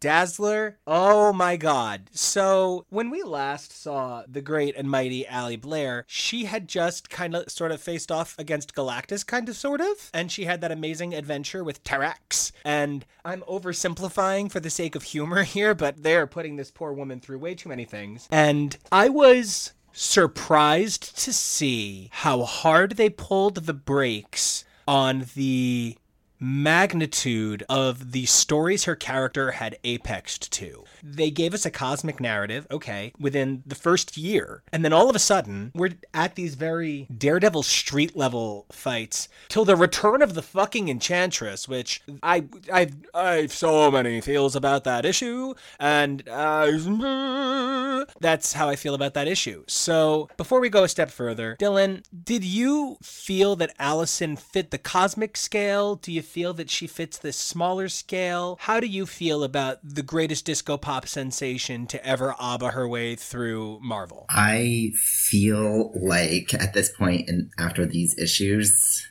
Dazzler, 0.00 0.78
oh 0.86 1.32
my 1.32 1.56
god. 1.56 2.08
So, 2.12 2.86
when 2.88 3.10
we 3.10 3.22
last 3.22 3.72
saw 3.72 4.22
the 4.26 4.40
great 4.40 4.76
and 4.76 4.90
mighty 4.90 5.26
Allie 5.26 5.56
Blair, 5.56 6.04
she 6.06 6.44
had 6.44 6.68
just 6.68 7.10
kind 7.10 7.34
of 7.34 7.50
sort 7.50 7.72
of 7.72 7.80
faced 7.80 8.10
off 8.10 8.34
against 8.38 8.74
Galactus, 8.74 9.26
kind 9.26 9.48
of 9.48 9.56
sort 9.56 9.80
of, 9.80 10.10
and 10.14 10.30
she 10.32 10.44
had 10.44 10.60
that 10.60 10.72
amazing 10.72 11.14
adventure 11.14 11.62
with 11.62 11.84
Terrax. 11.84 12.52
And 12.64 13.04
I'm 13.24 13.42
oversimplifying 13.42 14.50
for 14.50 14.60
the 14.60 14.70
sake 14.70 14.94
of 14.94 15.02
humor 15.02 15.42
here, 15.42 15.74
but 15.74 16.02
they're 16.02 16.26
putting 16.26 16.56
this 16.56 16.70
poor 16.70 16.92
woman 16.92 17.20
through 17.20 17.38
way 17.38 17.54
too 17.54 17.68
many 17.68 17.84
things. 17.84 18.28
And 18.30 18.76
I 18.90 19.08
was 19.08 19.72
surprised 19.92 21.16
to 21.24 21.32
see 21.32 22.08
how 22.12 22.42
hard 22.42 22.92
they 22.92 23.08
pulled 23.10 23.66
the 23.66 23.74
brakes 23.74 24.64
on 24.86 25.26
the 25.34 25.96
magnitude 26.40 27.64
of 27.68 28.12
the 28.12 28.26
stories 28.26 28.84
her 28.84 28.96
character 28.96 29.52
had 29.52 29.78
apexed 29.84 30.52
to. 30.52 30.84
They 31.02 31.30
gave 31.30 31.54
us 31.54 31.66
a 31.66 31.70
cosmic 31.70 32.20
narrative, 32.20 32.66
okay, 32.70 33.12
within 33.18 33.62
the 33.66 33.74
first 33.74 34.16
year. 34.16 34.62
And 34.72 34.84
then 34.84 34.92
all 34.92 35.08
of 35.08 35.16
a 35.16 35.20
sudden, 35.20 35.72
we're 35.74 35.94
at 36.12 36.34
these 36.34 36.54
very 36.54 37.06
daredevil 37.16 37.62
street 37.62 38.16
level 38.16 38.66
fights 38.70 39.28
till 39.48 39.64
the 39.64 39.76
return 39.76 40.22
of 40.22 40.34
the 40.34 40.42
fucking 40.42 40.88
Enchantress, 40.88 41.68
which 41.68 42.02
I 42.22 42.44
I 42.72 42.90
I've 43.14 43.52
so 43.52 43.90
many 43.90 44.20
feels 44.20 44.56
about 44.56 44.84
that 44.84 45.04
issue 45.04 45.54
and 45.78 46.28
uh, 46.28 48.04
that's 48.20 48.52
how 48.52 48.68
I 48.68 48.76
feel 48.76 48.94
about 48.94 49.14
that 49.14 49.28
issue. 49.28 49.64
So, 49.66 50.28
before 50.36 50.60
we 50.60 50.68
go 50.68 50.84
a 50.84 50.88
step 50.88 51.10
further, 51.10 51.56
Dylan, 51.58 52.02
did 52.24 52.44
you 52.44 52.98
feel 53.02 53.56
that 53.56 53.74
Allison 53.78 54.36
fit 54.36 54.70
the 54.70 54.78
cosmic 54.78 55.36
scale? 55.36 55.96
Do 55.96 56.12
you 56.12 56.22
feel 56.24 56.52
that 56.54 56.70
she 56.70 56.88
fits 56.88 57.18
this 57.18 57.36
smaller 57.36 57.88
scale? 57.88 58.58
How 58.60 58.80
do 58.80 58.88
you 58.88 59.06
feel 59.06 59.44
about 59.44 59.78
the 59.84 60.02
greatest 60.02 60.44
disco 60.44 60.76
pop 60.76 61.06
sensation 61.06 61.86
to 61.86 62.04
ever 62.04 62.34
ABBA 62.40 62.70
her 62.70 62.88
way 62.88 63.14
through 63.14 63.78
Marvel? 63.80 64.26
I 64.28 64.90
feel 64.96 65.92
like 65.94 66.52
at 66.54 66.74
this 66.74 66.90
point 66.90 67.28
and 67.28 67.52
after 67.58 67.86
these 67.86 68.18
issues, 68.18 69.06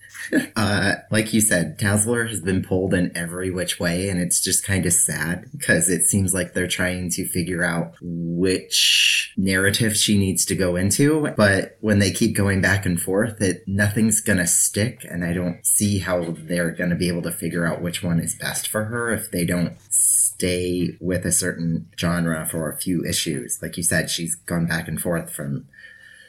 uh, 0.55 0.93
like 1.11 1.33
you 1.33 1.41
said, 1.41 1.77
Dazzler 1.77 2.27
has 2.27 2.41
been 2.41 2.63
pulled 2.63 2.93
in 2.93 3.15
every 3.15 3.49
which 3.49 3.79
way, 3.79 4.09
and 4.09 4.19
it's 4.19 4.41
just 4.41 4.65
kind 4.65 4.85
of 4.85 4.93
sad 4.93 5.45
because 5.51 5.89
it 5.89 6.07
seems 6.07 6.33
like 6.33 6.53
they're 6.53 6.67
trying 6.67 7.09
to 7.11 7.27
figure 7.27 7.63
out 7.63 7.95
which 8.01 9.33
narrative 9.37 9.95
she 9.95 10.17
needs 10.17 10.45
to 10.45 10.55
go 10.55 10.75
into. 10.75 11.29
But 11.35 11.77
when 11.81 11.99
they 11.99 12.11
keep 12.11 12.35
going 12.35 12.61
back 12.61 12.85
and 12.85 13.01
forth, 13.01 13.41
it 13.41 13.63
nothing's 13.67 14.21
gonna 14.21 14.47
stick, 14.47 15.05
and 15.09 15.23
I 15.23 15.33
don't 15.33 15.65
see 15.65 15.99
how 15.99 16.35
they're 16.37 16.71
gonna 16.71 16.95
be 16.95 17.07
able 17.07 17.23
to 17.23 17.31
figure 17.31 17.65
out 17.65 17.81
which 17.81 18.03
one 18.03 18.19
is 18.19 18.35
best 18.35 18.67
for 18.67 18.85
her 18.85 19.11
if 19.13 19.31
they 19.31 19.45
don't 19.45 19.77
stay 19.89 20.97
with 20.99 21.25
a 21.25 21.31
certain 21.31 21.87
genre 21.99 22.45
for 22.45 22.69
a 22.69 22.77
few 22.77 23.05
issues. 23.05 23.59
Like 23.61 23.77
you 23.77 23.83
said, 23.83 24.09
she's 24.09 24.35
gone 24.35 24.65
back 24.65 24.87
and 24.87 24.99
forth 24.99 25.31
from 25.31 25.65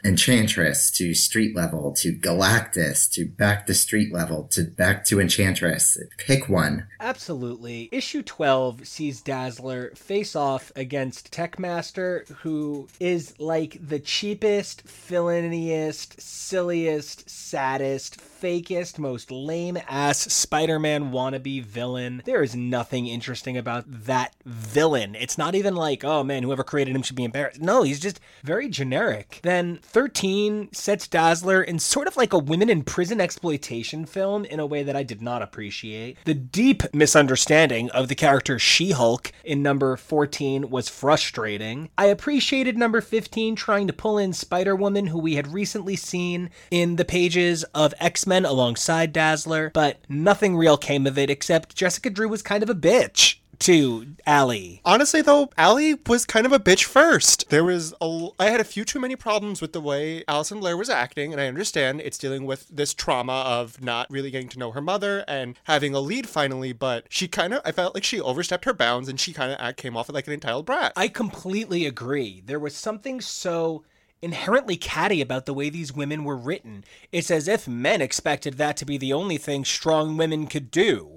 Enchantress 0.04 0.90
to 0.90 1.14
street 1.14 1.56
level 1.56 1.92
to 1.92 2.12
Galactus 2.12 3.10
to 3.12 3.24
back 3.24 3.66
to 3.66 3.74
street 3.74 4.12
level 4.12 4.44
to 4.48 4.64
back 4.64 5.04
to 5.06 5.18
Enchantress. 5.18 5.96
Pick 6.18 6.48
one. 6.48 6.86
Absolutely. 7.00 7.88
Issue 7.90 8.22
12 8.22 8.86
sees 8.86 9.22
Dazzler 9.22 9.92
face 9.94 10.36
off 10.36 10.70
against 10.76 11.32
Techmaster, 11.32 12.28
who 12.38 12.88
is 13.00 13.38
like 13.40 13.78
the 13.80 13.98
cheapest, 13.98 14.86
villainiest, 14.86 16.20
silliest, 16.20 17.28
saddest, 17.30 18.20
fakest, 18.20 18.98
most 18.98 19.30
lame 19.30 19.78
ass 19.88 20.18
Spider 20.32 20.78
Man 20.78 21.12
wannabe 21.12 21.64
villain. 21.64 22.22
There 22.26 22.42
is 22.42 22.54
nothing 22.54 23.06
interesting 23.06 23.56
about 23.56 23.84
that 23.86 24.34
villain. 24.44 25.14
It's 25.14 25.38
not 25.38 25.54
even 25.54 25.74
like, 25.74 26.04
oh 26.04 26.22
man, 26.22 26.42
whoever 26.42 26.62
created 26.62 26.94
him 26.94 27.02
should 27.02 27.16
be 27.16 27.24
embarrassed. 27.24 27.62
No, 27.62 27.82
he's 27.82 28.00
just 28.00 28.20
very 28.42 28.68
generic. 28.68 29.40
Then 29.42 29.78
13 29.94 30.72
sets 30.72 31.06
Dazzler 31.06 31.62
in 31.62 31.78
sort 31.78 32.08
of 32.08 32.16
like 32.16 32.32
a 32.32 32.38
women 32.38 32.68
in 32.68 32.82
prison 32.82 33.20
exploitation 33.20 34.04
film 34.06 34.44
in 34.44 34.58
a 34.58 34.66
way 34.66 34.82
that 34.82 34.96
I 34.96 35.04
did 35.04 35.22
not 35.22 35.40
appreciate. 35.40 36.18
The 36.24 36.34
deep 36.34 36.82
misunderstanding 36.92 37.90
of 37.90 38.08
the 38.08 38.16
character 38.16 38.58
She 38.58 38.90
Hulk 38.90 39.30
in 39.44 39.62
number 39.62 39.96
14 39.96 40.68
was 40.68 40.88
frustrating. 40.88 41.90
I 41.96 42.06
appreciated 42.06 42.76
number 42.76 43.00
15 43.00 43.54
trying 43.54 43.86
to 43.86 43.92
pull 43.92 44.18
in 44.18 44.32
Spider 44.32 44.74
Woman, 44.74 45.06
who 45.06 45.20
we 45.20 45.36
had 45.36 45.52
recently 45.52 45.94
seen 45.94 46.50
in 46.72 46.96
the 46.96 47.04
pages 47.04 47.62
of 47.72 47.94
X 48.00 48.26
Men 48.26 48.44
alongside 48.44 49.12
Dazzler, 49.12 49.70
but 49.72 50.00
nothing 50.08 50.56
real 50.56 50.76
came 50.76 51.06
of 51.06 51.16
it 51.16 51.30
except 51.30 51.76
Jessica 51.76 52.10
Drew 52.10 52.28
was 52.28 52.42
kind 52.42 52.64
of 52.64 52.68
a 52.68 52.74
bitch 52.74 53.36
to 53.60 54.14
Allie. 54.26 54.80
Honestly, 54.84 55.22
though, 55.22 55.50
Allie 55.56 55.94
was 56.06 56.24
kind 56.24 56.46
of 56.46 56.52
a 56.52 56.58
bitch 56.58 56.84
first. 56.84 57.50
There 57.50 57.64
was 57.64 57.94
a, 58.00 58.28
I 58.38 58.50
had 58.50 58.60
a 58.60 58.64
few 58.64 58.84
too 58.84 59.00
many 59.00 59.16
problems 59.16 59.60
with 59.60 59.72
the 59.72 59.80
way 59.80 60.24
Allison 60.28 60.60
Blair 60.60 60.76
was 60.76 60.90
acting, 60.90 61.32
and 61.32 61.40
I 61.40 61.46
understand 61.46 62.00
it's 62.00 62.18
dealing 62.18 62.44
with 62.46 62.68
this 62.68 62.94
trauma 62.94 63.44
of 63.46 63.82
not 63.82 64.10
really 64.10 64.30
getting 64.30 64.48
to 64.50 64.58
know 64.58 64.72
her 64.72 64.80
mother 64.80 65.24
and 65.28 65.58
having 65.64 65.94
a 65.94 66.00
lead 66.00 66.28
finally. 66.28 66.72
But 66.72 67.06
she 67.08 67.28
kind 67.28 67.54
of, 67.54 67.62
I 67.64 67.72
felt 67.72 67.94
like 67.94 68.04
she 68.04 68.20
overstepped 68.20 68.64
her 68.64 68.74
bounds, 68.74 69.08
and 69.08 69.18
she 69.18 69.32
kind 69.32 69.52
of 69.52 69.76
came 69.76 69.96
off 69.96 70.08
like 70.08 70.26
an 70.26 70.32
entitled 70.32 70.66
brat. 70.66 70.92
I 70.96 71.08
completely 71.08 71.86
agree. 71.86 72.42
There 72.44 72.60
was 72.60 72.76
something 72.76 73.20
so 73.20 73.84
inherently 74.22 74.76
catty 74.76 75.20
about 75.20 75.44
the 75.44 75.52
way 75.52 75.68
these 75.68 75.92
women 75.92 76.24
were 76.24 76.36
written. 76.36 76.82
It's 77.12 77.30
as 77.30 77.46
if 77.46 77.68
men 77.68 78.00
expected 78.00 78.54
that 78.54 78.76
to 78.78 78.86
be 78.86 78.96
the 78.96 79.12
only 79.12 79.36
thing 79.36 79.64
strong 79.64 80.16
women 80.16 80.46
could 80.46 80.70
do. 80.70 81.13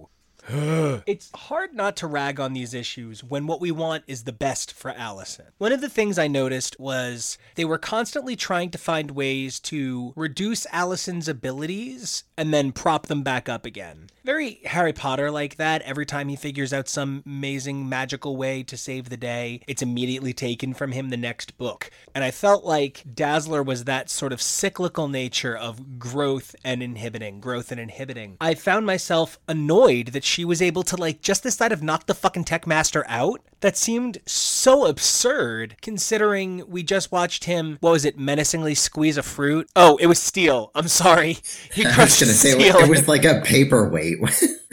it's 1.06 1.30
hard 1.36 1.74
not 1.74 1.98
to 1.98 2.08
rag 2.08 2.40
on 2.40 2.54
these 2.54 2.74
issues 2.74 3.24
when 3.24 3.48
what 3.48 3.60
we 3.60 3.70
want 3.70 4.04
is 4.08 4.24
the 4.24 4.32
best 4.32 4.74
for 4.74 4.92
Allison. 4.92 5.46
One 5.58 5.74
of 5.74 5.82
the 5.82 5.90
things 5.90 6.18
I 6.18 6.28
noticed 6.28 6.80
was 6.80 7.38
they 7.56 7.66
were 7.66 7.78
constantly 7.78 8.38
trying 8.38 8.70
to 8.72 8.78
find 8.78 9.12
ways 9.12 9.60
to 9.62 10.14
reduce 10.16 10.66
Allison's 10.72 11.28
abilities 11.28 12.24
and 12.38 12.54
then 12.54 12.72
prop 12.72 13.08
them 13.08 13.24
back 13.24 13.50
up 13.50 13.66
again. 13.66 14.08
Very 14.24 14.62
Harry 14.66 14.94
Potter 14.94 15.32
like 15.32 15.58
that. 15.58 15.82
Every 15.82 16.06
time 16.06 16.30
he 16.30 16.36
figures 16.36 16.74
out 16.74 16.88
some 16.88 17.24
amazing 17.26 17.88
magical 17.90 18.38
way 18.38 18.64
to 18.64 18.78
save 18.78 19.10
the 19.10 19.18
day, 19.18 19.62
it's 19.68 19.82
immediately 19.82 20.34
taken 20.34 20.74
from 20.74 20.92
him 20.92 21.10
the 21.10 21.18
next 21.18 21.58
book. 21.58 21.90
And 22.14 22.24
I 22.24 22.32
felt 22.32 22.64
like 22.64 23.04
Dazzler 23.14 23.64
was 23.64 23.84
that 23.84 24.10
sort 24.10 24.34
of 24.34 24.42
cyclical 24.42 25.08
nature 25.08 25.56
of 25.56 26.00
growth 26.00 26.56
and 26.64 26.84
inhibiting, 26.84 27.40
growth 27.40 27.72
and 27.72 27.80
inhibiting. 27.80 28.38
I 28.40 28.54
found 28.54 28.86
myself 28.86 29.40
annoyed 29.48 30.08
that 30.08 30.24
she 30.24 30.37
was 30.46 30.62
able 30.62 30.84
to 30.84 30.96
like 30.96 31.22
just 31.22 31.44
decide 31.44 31.72
of 31.72 31.84
knock 31.84 32.06
the 32.06 32.14
fucking 32.14 32.46
Techmaster 32.46 33.04
out. 33.08 33.42
That 33.62 33.76
seemed 33.76 34.20
so 34.26 34.86
absurd 34.86 35.78
considering 35.82 36.64
we 36.68 36.84
just 36.84 37.12
watched 37.12 37.46
him, 37.46 37.78
what 37.82 37.92
was 37.92 38.06
it, 38.06 38.18
menacingly 38.18 38.76
squeeze 38.76 39.18
a 39.18 39.24
fruit? 39.24 39.68
Oh, 39.76 39.98
it 39.98 40.06
was 40.08 40.22
steel. 40.22 40.72
I'm 40.76 40.88
sorry. 40.88 41.38
He 41.74 41.86
I 41.86 42.04
was 42.04 42.20
gonna 42.20 42.34
say 42.34 42.52
it 42.52 42.74
was, 42.74 42.84
it 42.84 42.90
was 42.90 43.08
like 43.08 43.26
a 43.26 43.42
paperweight. 43.42 44.20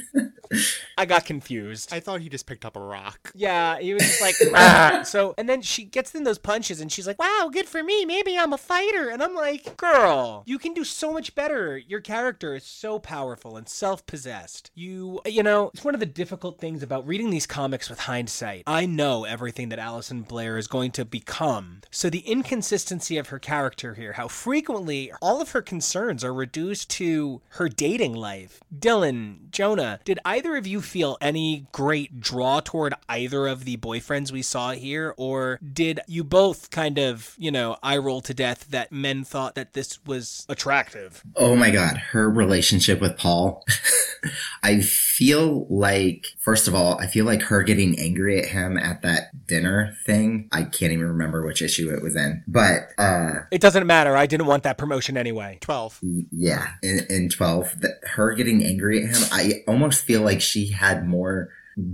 I 0.99 1.07
got 1.07 1.25
confused. 1.25 1.93
I 1.93 2.01
thought 2.01 2.21
he 2.21 2.29
just 2.29 2.47
picked 2.47 2.65
up 2.65 2.77
a 2.77 2.81
rock. 2.81 3.33
Yeah, 3.35 3.79
he 3.79 3.95
was 3.95 4.03
just 4.03 4.21
like, 4.21 4.35
"Ah." 4.55 5.03
so, 5.05 5.35
and 5.39 5.49
then 5.49 5.63
she 5.63 5.85
gets 5.85 6.15
in 6.15 6.25
those 6.25 6.39
punches 6.39 6.81
and 6.81 6.91
she's 6.91 7.07
like, 7.07 7.19
wow, 7.19 7.49
good 7.53 7.67
for 7.67 7.83
me. 7.83 8.05
Maybe 8.05 8.39
I'm 8.39 8.53
a 8.53 8.59
fighter. 8.59 9.09
And 9.09 9.23
I'm 9.23 9.35
like, 9.35 9.77
girl, 9.77 10.43
you 10.47 10.59
can 10.59 10.75
do 10.75 10.85
so 10.85 11.13
much 11.13 11.35
better. 11.35 11.79
Your 11.79 12.01
character 12.01 12.55
is 12.55 12.65
so 12.65 12.99
powerful 12.99 13.57
and 13.57 13.69
self 13.69 14.05
possessed. 14.07 14.71
You, 14.75 15.21
you 15.27 15.43
know, 15.43 15.71
it's 15.73 15.85
one 15.85 15.95
of 15.95 16.01
the 16.01 16.07
difficult 16.07 16.59
things 16.59 16.83
about 16.83 17.07
reading 17.07 17.31
these 17.31 17.47
comics 17.47 17.89
with 17.89 18.01
hindsight. 18.01 18.65
I 18.67 18.87
know 18.87 19.25
everything 19.25 19.71
that 19.71 19.79
Allison 19.79 20.23
Blair 20.23 20.59
is 20.59 20.67
going 20.67 20.91
to 20.93 21.05
become. 21.05 21.81
So 21.91 22.11
the 22.11 22.21
inconsistency 22.21 23.17
of 23.17 23.29
her 23.29 23.39
character 23.39 23.95
here, 23.95 24.13
how 24.15 24.29
frequently 24.29 25.13
all 25.23 25.41
of 25.41 25.53
her 25.53 25.63
concerns 25.63 26.23
are 26.25 26.35
reduced 26.35 26.91
to 26.91 27.41
her 27.51 27.69
dating 27.69 28.15
life. 28.15 28.61
Dylan, 28.77 29.51
Jonah, 29.51 30.01
did 30.05 30.19
either 30.25 30.44
of 30.53 30.67
you 30.67 30.81
feel 30.81 31.17
any 31.21 31.67
great 31.73 32.21
draw 32.21 32.61
toward 32.61 32.95
either 33.09 33.47
of 33.47 33.65
the 33.65 33.77
boyfriends 33.77 34.31
we 34.31 34.43
saw 34.43 34.73
here, 34.73 35.15
or 35.17 35.59
did 35.73 36.01
you 36.07 36.23
both 36.25 36.71
kind 36.71 36.99
of, 36.99 37.35
you 37.39 37.51
know, 37.51 37.77
eye 37.83 37.97
roll 37.97 38.21
to 38.23 38.35
death 38.35 38.67
that 38.71 38.93
men 38.93 39.25
thought 39.25 39.55
that 39.55 39.73
this 39.73 39.99
was 40.05 40.45
attractive? 40.49 41.23
Oh 41.37 41.57
my 41.57 41.71
god, 41.71 41.97
her 41.97 42.31
relationship 42.31 43.01
with 43.01 43.17
Paul. 43.17 43.65
I 44.63 44.81
feel 44.81 45.67
like, 45.69 46.27
first 46.39 46.69
of 46.69 46.75
all, 46.75 46.99
I 47.01 47.07
feel 47.07 47.25
like 47.25 47.43
her 47.43 47.63
getting 47.63 47.99
angry 47.99 48.39
at 48.39 48.47
him 48.47 48.77
at 48.79 49.03
that 49.03 49.47
dinner 49.47 49.97
thing. 50.07 50.49
I 50.53 50.63
can't 50.63 50.93
even 50.93 51.07
remember 51.07 51.45
which 51.45 51.63
issue 51.63 51.93
it 51.95 52.03
was 52.03 52.17
in, 52.17 52.43
but 52.47 52.89
uh, 52.99 53.41
It 53.51 53.61
doesn't 53.61 53.87
matter. 53.87 54.17
I 54.17 54.27
didn't 54.27 54.47
want 54.47 54.63
that 54.63 54.79
promotion 54.79 55.17
anyway. 55.17 55.59
12. 55.61 56.01
yeah, 56.33 56.69
in, 56.83 57.01
in 57.11 57.29
12, 57.29 57.81
that 57.81 57.93
her 58.15 58.33
getting 58.35 58.65
angry 58.65 59.05
at 59.05 59.11
him, 59.11 59.23
I 59.31 59.63
almost 59.69 60.05
feel 60.05 60.23
like 60.35 60.43
she 60.43 60.73
had 60.73 61.07
more 61.07 61.49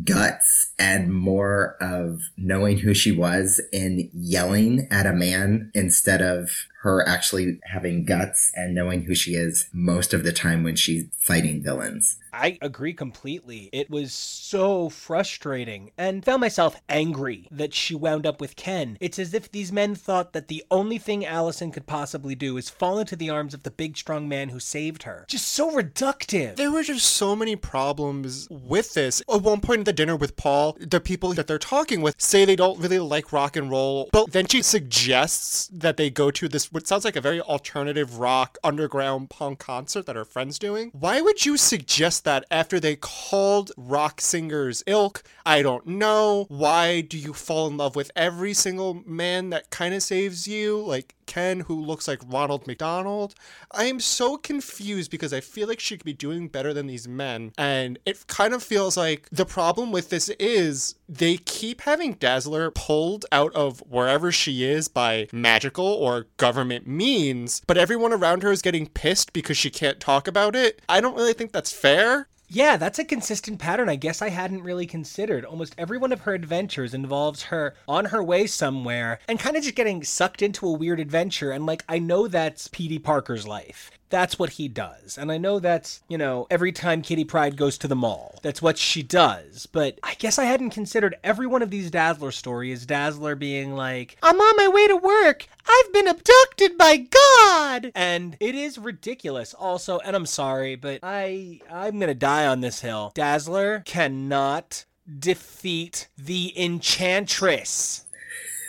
guts 0.05 0.73
and 0.79 1.13
more 1.13 1.77
of 1.81 2.21
knowing 2.37 2.79
who 2.79 2.95
she 2.95 3.13
was 3.13 3.61
and 3.73 4.11
yelling 4.15 4.87
at 4.91 5.07
a 5.07 5.13
man 5.13 5.71
instead 5.75 6.23
of 6.23 6.51
her 6.83 7.07
actually 7.07 7.59
having 7.65 8.05
guts 8.05 8.51
and 8.55 8.75
knowing 8.75 9.03
who 9.03 9.15
she 9.15 9.33
is 9.33 9.69
most 9.73 10.15
of 10.15 10.23
the 10.23 10.33
time 10.33 10.63
when 10.63 10.77
she's 10.77 11.05
fighting 11.19 11.63
villains. 11.63 12.17
I 12.41 12.57
agree 12.63 12.95
completely. 12.95 13.69
It 13.71 13.91
was 13.91 14.15
so 14.15 14.89
frustrating 14.89 15.91
and 15.99 16.25
found 16.25 16.41
myself 16.41 16.81
angry 16.89 17.47
that 17.51 17.75
she 17.75 17.95
wound 17.95 18.27
up 18.27 18.41
with 18.41 18.57
Ken. 18.57 18.97
It's 18.99 19.19
as 19.19 19.35
if 19.35 19.53
these 19.53 19.71
men 19.71 19.95
thought 19.95 20.33
that 20.33 20.49
the 20.49 20.65
only 20.71 20.97
thing 20.97 21.27
Allison 21.27 21.71
could 21.71 21.87
possibly 21.87 22.35
do 22.35 22.57
is 22.57 22.71
fall 22.71 22.99
into 22.99 23.15
the 23.15 23.29
arms 23.29 23.53
of 23.53 23.65
the 23.65 23.71
big 23.71 23.99
strong 23.99 24.27
man 24.27 24.49
who 24.49 24.59
saved 24.59 25.03
her. 25.03 25.27
Just 25.29 25.49
so 25.49 25.71
reductive. 25.71 26.57
There 26.57 26.73
were 26.73 26.83
just 26.83 27.05
so 27.13 27.37
many 27.37 27.57
problems 27.57 28.49
with 28.51 28.95
this. 28.95 29.21
At 29.31 29.43
one 29.43 29.61
point 29.61 29.81
at 29.81 29.85
the 29.85 29.93
dinner 29.93 30.17
with 30.17 30.37
Paul, 30.37 30.79
the 30.81 30.99
people 30.99 31.35
that 31.35 31.47
they're 31.47 31.59
talking 31.59 32.01
with 32.01 32.15
say 32.19 32.47
they 32.47 32.57
don't 32.57 32.81
really 32.81 32.99
like 32.99 33.35
rock 33.35 33.55
and 33.55 33.71
roll, 33.71 34.09
but 34.13 34.33
then 34.33 34.47
she 34.47 34.63
suggests 34.63 35.69
that 35.75 35.99
they 35.99 36.09
go 36.09 36.31
to 36.31 36.49
this 36.49 36.73
what 36.73 36.87
sounds 36.87 37.05
like 37.05 37.17
a 37.17 37.21
very 37.21 37.43
alternative 37.43 38.19
rock 38.19 38.57
underground 38.65 39.29
punk 39.29 39.59
concert 39.59 40.07
that 40.07 40.17
her 40.17 40.25
friend's 40.25 40.59
doing. 40.59 40.91
Why 40.95 41.21
would 41.21 41.45
you 41.45 41.59
suggest 41.59 42.25
that 42.25 42.30
after 42.51 42.79
they 42.79 42.97
called 42.97 43.73
rock 43.77 44.21
singers 44.21 44.83
ilk? 44.87 45.23
I 45.45 45.63
don't 45.63 45.87
know. 45.87 46.47
Why 46.49 47.01
do 47.01 47.19
you 47.19 47.33
fall 47.33 47.67
in 47.67 47.77
love 47.77 47.97
with 47.97 48.11
every 48.15 48.55
single 48.55 49.03
man 49.07 49.51
that 49.51 49.71
kind 49.71 49.95
of 49.95 50.03
saves 50.03 50.47
you? 50.47 50.81
Like 50.81 51.15
Ken, 51.31 51.61
who 51.61 51.81
looks 51.81 52.09
like 52.09 52.21
Ronald 52.27 52.67
McDonald. 52.67 53.37
I 53.71 53.85
am 53.85 54.01
so 54.01 54.37
confused 54.37 55.13
because 55.13 55.33
I 55.33 55.41
feel 55.41 55.69
like 55.69 55.79
she 55.79 55.97
could 55.97 56.05
be 56.05 56.13
doing 56.13 56.49
better 56.49 56.75
than 56.75 56.89
these 56.89 57.07
men. 57.07 57.53
And 57.57 58.01
it 58.05 58.27
kind 58.27 58.53
of 58.53 58.65
feels 58.65 58.97
like 58.97 59.29
the 59.31 59.47
problem 59.47 59.93
with 59.93 60.11
this 60.11 60.29
is 60.41 60.97
they 61.11 61.39
keep 61.39 61.81
having 61.81 62.13
Dazzler 62.15 62.71
pulled 62.71 63.27
out 63.33 63.53
of 63.55 63.81
wherever 63.81 64.31
she 64.31 64.63
is 64.63 64.87
by 64.87 65.27
magical 65.33 65.87
or 65.87 66.27
government 66.37 66.87
means, 66.87 67.63
but 67.67 67.77
everyone 67.77 68.13
around 68.13 68.45
her 68.45 68.53
is 68.53 68.63
getting 68.63 68.87
pissed 68.87 69.33
because 69.33 69.57
she 69.57 69.71
can't 69.71 69.99
talk 69.99 70.29
about 70.29 70.55
it. 70.55 70.81
I 70.89 71.01
don't 71.01 71.17
really 71.17 71.33
think 71.33 71.51
that's 71.51 71.73
fair. 71.73 72.29
Yeah, 72.49 72.77
that's 72.77 72.99
a 72.99 73.05
consistent 73.05 73.61
pattern 73.61 73.89
I 73.89 73.97
guess 73.97 74.23
I 74.23 74.29
hadn't 74.29 74.63
really 74.63 74.87
considered. 74.87 75.45
Almost 75.45 75.75
every 75.79 75.99
one 75.99 76.13
of 76.13 76.23
her 76.23 76.35
adventures 76.35 76.95
involves 76.95 77.45
her 77.45 77.75
on 77.89 78.07
her 78.07 78.23
way 78.23 78.47
somewhere 78.47 79.19
and 79.29 79.39
kind 79.39 79.57
of 79.57 79.63
just 79.63 79.77
getting 79.77 80.03
sucked 80.03 80.43
into 80.43 80.67
a 80.67 80.73
weird 80.73 81.01
adventure. 81.01 81.51
And 81.53 81.67
like, 81.67 81.85
I 81.89 81.99
know 81.99 82.29
that's 82.29 82.69
Petey 82.69 82.99
Parker's 82.99 83.47
life 83.47 83.91
that's 84.11 84.39
what 84.39 84.51
he 84.51 84.69
does. 84.69 85.17
And 85.17 85.33
I 85.33 85.39
know 85.39 85.59
that's, 85.59 86.03
you 86.09 86.19
know, 86.19 86.47
every 86.51 86.73
time 86.73 87.01
Kitty 87.01 87.25
Pryde 87.25 87.57
goes 87.57 87.79
to 87.79 87.89
the 87.89 87.97
mall, 87.97 88.39
that's 88.43 88.61
what 88.61 88.77
she 88.77 89.03
does. 89.03 89.67
But 89.67 89.99
I 90.03 90.15
guess 90.15 90.39
I 90.39 90.45
hadn't 90.45 90.71
considered 90.71 91.17
every 91.25 91.47
one 91.47 91.63
of 91.63 91.71
these 91.71 91.91
Dazzler 91.91 92.33
stories 92.33 92.85
Dazzler 92.85 93.35
being 93.37 93.75
like, 93.75 94.19
I'm 94.23 94.39
on 94.41 94.57
my 94.57 94.69
way 94.69 94.89
to 94.89 94.97
work. 94.97 95.47
I've 95.67 95.93
been 95.93 96.09
abducted 96.09 96.77
by 96.77 96.97
God. 96.97 97.93
And 97.95 98.37
it 98.41 98.55
is 98.55 98.79
ridiculous 98.79 99.55
also, 99.55 99.99
and 100.01 100.17
I'm 100.17 100.27
sorry, 100.27 100.75
but 100.75 101.01
I 101.03 101.61
I'm 101.71 101.99
going 101.99 102.09
to 102.09 102.15
die 102.15 102.47
on 102.47 102.61
this 102.61 102.81
hill. 102.81 103.13
Dazzler 103.15 103.83
cannot 103.87 104.85
defeat 105.19 106.09
the 106.17 106.53
Enchantress 106.61 108.07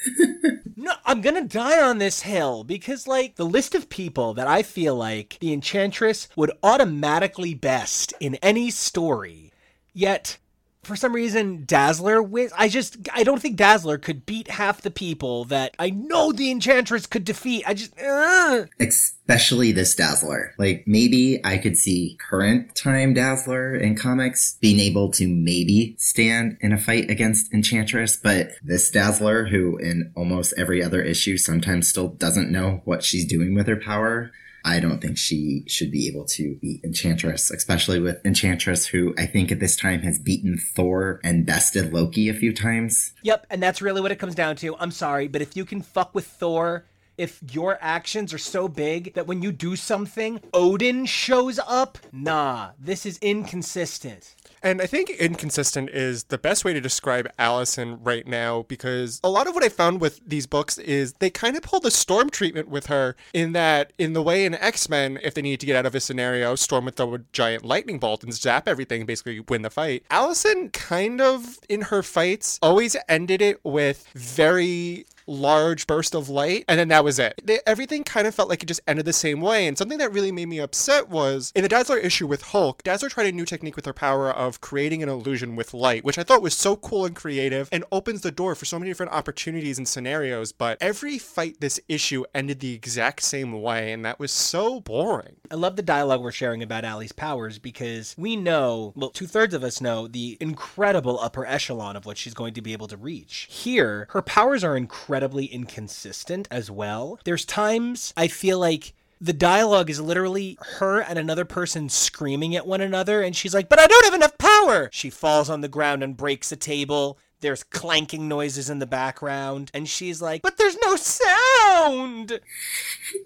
no, 0.82 0.94
I'm 1.06 1.22
gonna 1.22 1.44
die 1.44 1.80
on 1.80 2.00
this 2.00 2.22
hill 2.22 2.64
because, 2.64 3.06
like, 3.06 3.36
the 3.36 3.46
list 3.46 3.76
of 3.76 3.88
people 3.88 4.34
that 4.34 4.48
I 4.48 4.64
feel 4.64 4.96
like 4.96 5.38
the 5.40 5.54
Enchantress 5.54 6.28
would 6.36 6.52
automatically 6.64 7.54
best 7.54 8.16
in 8.20 8.36
any 8.36 8.72
story, 8.72 9.54
yet 9.94 10.40
for 10.84 10.96
some 10.96 11.14
reason 11.14 11.64
Dazzler 11.66 12.22
wins. 12.22 12.52
I 12.58 12.68
just 12.68 12.98
I 13.14 13.24
don't 13.24 13.42
think 13.42 13.56
Dazzler 13.56 13.98
could 13.98 14.26
beat 14.26 14.50
half 14.50 14.82
the 14.82 14.92
people 14.92 15.46
that 15.46 15.76
I 15.78 15.92
know 15.92 16.32
the 16.32 16.50
Enchantress 16.52 17.06
could 17.06 17.24
defeat. 17.24 17.64
I 17.68 17.74
just 17.74 18.00
uh. 18.00 18.66
especially 18.80 19.72
this 19.72 19.96
Dazzler. 19.96 20.54
Like 20.58 20.84
maybe 20.88 21.40
I 21.44 21.58
could 21.58 21.78
see 21.78 22.18
current 22.20 22.76
time 22.76 23.14
Dazzler 23.14 23.76
in 23.76 23.96
comics 23.96 24.58
being 24.60 24.80
able 24.80 25.12
to 25.12 25.28
maybe 25.28 25.96
stand 26.00 26.58
in 26.62 26.74
a 26.74 26.78
fight 26.78 27.10
against 27.10 27.54
Enchantress, 27.54 28.18
but 28.18 28.52
this 28.64 28.90
Dazzler 28.90 29.46
who 29.46 29.78
in 29.78 30.12
almost 30.16 30.54
every 30.58 30.84
other 30.84 31.02
issue 31.02 31.38
sometimes 31.38 31.88
still 31.88 32.10
doesn't 32.10 32.52
know 32.52 32.82
what 32.86 33.04
she's 33.04 33.26
doing 33.26 33.54
with 33.54 33.68
her 33.68 33.78
power 33.78 34.32
I 34.64 34.80
don't 34.80 35.02
think 35.02 35.18
she 35.18 35.64
should 35.68 35.92
be 35.92 36.08
able 36.08 36.26
to 36.26 36.56
beat 36.62 36.84
Enchantress, 36.84 37.52
especially 37.52 38.00
with 38.00 38.24
Enchantress, 38.26 38.88
who 38.88 39.14
I 39.18 39.26
think 39.26 39.52
at 39.52 39.60
this 39.60 39.76
time 39.76 40.02
has 40.02 40.20
beaten 40.20 40.58
Thor 40.58 41.20
and 41.24 41.46
bested 41.46 41.94
Loki 41.94 42.30
a 42.30 42.34
few 42.34 42.54
times. 42.54 43.14
Yep, 43.24 43.48
and 43.50 43.62
that's 43.62 43.82
really 43.82 44.02
what 44.02 44.12
it 44.12 44.20
comes 44.20 44.36
down 44.36 44.56
to. 44.58 44.76
I'm 44.78 44.92
sorry, 44.92 45.28
but 45.28 45.42
if 45.42 45.56
you 45.56 45.66
can 45.66 45.82
fuck 45.82 46.14
with 46.14 46.26
Thor, 46.26 46.86
if 47.18 47.40
your 47.52 47.78
actions 47.82 48.34
are 48.34 48.40
so 48.40 48.68
big 48.68 49.14
that 49.14 49.28
when 49.28 49.42
you 49.42 49.52
do 49.52 49.76
something, 49.76 50.40
Odin 50.54 51.06
shows 51.06 51.60
up, 51.68 51.98
nah, 52.12 52.72
this 52.80 53.06
is 53.06 53.18
inconsistent. 53.20 54.36
And 54.64 54.82
I 54.82 54.86
think 54.86 55.10
inconsistent 55.10 55.90
is 55.90 56.26
the 56.26 56.38
best 56.38 56.64
way 56.64 56.74
to 56.74 56.82
describe 56.82 57.28
Allison 57.40 58.02
right 58.04 58.28
now 58.28 58.64
because 58.68 59.20
a 59.24 59.30
lot 59.30 59.48
of 59.48 59.56
what 59.56 59.64
I 59.64 59.70
found 59.70 60.02
with 60.02 60.22
these 60.26 60.46
books 60.46 60.78
is 60.78 61.14
they 61.14 61.30
kind 61.30 61.56
of 61.56 61.64
pull 61.64 61.80
the 61.80 61.92
Storm 61.92 62.30
treatment 62.30 62.68
with 62.70 62.86
her 62.88 63.16
in 63.34 63.54
that, 63.54 63.94
in 63.98 64.14
the 64.14 64.22
way 64.22 64.46
in 64.46 64.54
X 64.54 64.88
Men, 64.90 65.20
if 65.24 65.34
they 65.34 65.42
need 65.42 65.60
to 65.62 65.66
get 65.66 65.76
out 65.76 65.86
of 65.86 65.96
a 65.96 66.00
scenario, 66.00 66.56
Storm 66.56 66.86
would 66.86 66.96
throw 66.96 67.16
a 67.16 67.20
giant 67.34 67.66
lightning 67.66 68.00
bolt 68.00 68.24
and 68.24 68.34
zap 68.34 68.68
everything, 68.68 69.06
basically 69.06 69.40
win 69.40 69.64
the 69.64 69.70
fight. 69.70 70.04
Allison 70.12 70.70
kind 70.70 71.22
of, 71.22 71.60
in 71.68 71.82
her 71.82 72.04
fights, 72.04 72.60
always 72.62 72.96
ended 73.10 73.42
it 73.42 73.64
with 73.64 74.08
very 74.14 75.06
large 75.28 75.88
burst 75.88 76.16
of 76.16 76.30
light, 76.30 76.66
and 76.68 76.80
then 76.80 76.88
that 76.90 77.04
was 77.04 77.20
it. 77.20 77.40
They, 77.44 77.60
everything 77.66 78.04
kind 78.04 78.28
of 78.28 78.36
felt 78.36 78.50
like 78.50 78.64
it 78.64 78.68
just 78.68 78.82
ended 78.88 79.06
the 79.06 79.14
same 79.14 79.42
way. 79.42 79.68
And 79.68 79.78
something 79.78 79.98
that 80.00 80.12
really 80.12 80.32
made 80.32 80.48
me 80.48 80.60
upset 80.60 81.10
was 81.10 81.52
in 81.56 81.64
the 81.64 81.70
Dazzler 81.70 81.98
issue 81.98 82.28
with 82.28 82.42
Hulk, 82.42 82.84
Dazzler 82.84 83.10
tried 83.10 83.28
a 83.28 83.32
new 83.32 83.46
technique 83.46 83.76
with 83.76 83.86
her 83.86 83.94
power 83.94 84.32
of 84.32 84.62
creating 84.62 85.04
an 85.04 85.10
illusion 85.10 85.56
with 85.56 85.74
light, 85.74 86.04
which 86.04 86.18
I 86.18 86.24
thought 86.24 86.42
was 86.42 86.56
so 86.56 86.76
cool 86.76 87.06
and 87.06 87.16
creative 87.16 87.70
and 87.72 87.84
opens 87.92 88.22
the 88.22 88.32
door 88.32 88.56
for 88.56 88.66
so 88.66 88.80
many 88.80 88.90
different 88.90 89.12
opportunities 89.12 89.78
and 89.78 89.88
scenarios. 89.88 90.52
But 90.52 90.78
every 90.82 91.18
fight 91.18 91.60
this 91.60 91.80
issue 91.88 92.24
ended 92.34 92.60
the 92.60 92.74
exact 92.74 93.22
same 93.22 93.62
way, 93.62 93.92
and 93.92 94.04
that 94.06 94.20
was 94.20 94.32
so 94.32 94.80
boring. 94.80 95.36
I 95.50 95.56
love 95.56 95.76
the 95.76 95.82
dialogue 95.82 96.22
we're 96.22 96.32
sharing 96.32 96.64
about 96.64 96.86
Allie's 96.86 97.12
powers 97.12 97.60
because 97.60 98.16
we 98.18 98.36
know, 98.36 98.94
well, 98.96 99.10
two 99.10 99.28
thirds 99.28 99.54
of 99.54 99.64
us 99.64 99.82
know 99.82 100.08
the 100.08 100.38
incredible 100.40 101.20
upper 101.20 101.46
echelon 101.46 101.96
of 101.96 102.06
what 102.06 102.18
she's 102.18 102.34
going 102.34 102.54
to 102.54 102.62
be 102.62 102.74
able 102.74 102.88
to 102.88 102.98
reach. 102.98 103.48
Here, 103.50 104.08
her 104.12 104.22
powers 104.22 104.64
are 104.64 104.76
incredible 104.76 105.11
incredibly 105.12 105.46
inconsistent 105.48 106.48
as 106.50 106.72
well. 106.72 107.20
There's 107.26 107.44
times 107.44 108.14
I 108.16 108.30
feel 108.30 108.60
like 108.60 108.94
the 109.20 109.34
dialogue 109.34 109.90
is 109.90 110.00
literally 110.00 110.58
her 110.78 111.02
and 111.02 111.20
another 111.20 111.44
person 111.44 111.90
screaming 111.90 112.56
at 112.56 112.66
one 112.66 112.80
another, 112.80 113.22
and 113.22 113.36
she's 113.36 113.54
like, 113.54 113.68
But 113.68 113.82
I 113.82 113.88
don't 113.88 114.06
have 114.06 114.14
enough 114.14 114.38
power! 114.38 114.88
She 114.94 115.10
falls 115.10 115.50
on 115.50 115.60
the 115.60 115.68
ground 115.68 116.02
and 116.02 116.16
breaks 116.16 116.54
a 116.54 116.56
table. 116.56 117.20
There's 117.42 117.64
clanking 117.64 118.28
noises 118.28 118.70
in 118.70 118.80
the 118.80 118.86
background, 118.86 119.72
and 119.74 119.88
she's 119.88 120.22
like, 120.22 120.42
But 120.42 120.58
there's 120.58 120.78
no 120.78 120.96
sound! 120.96 122.40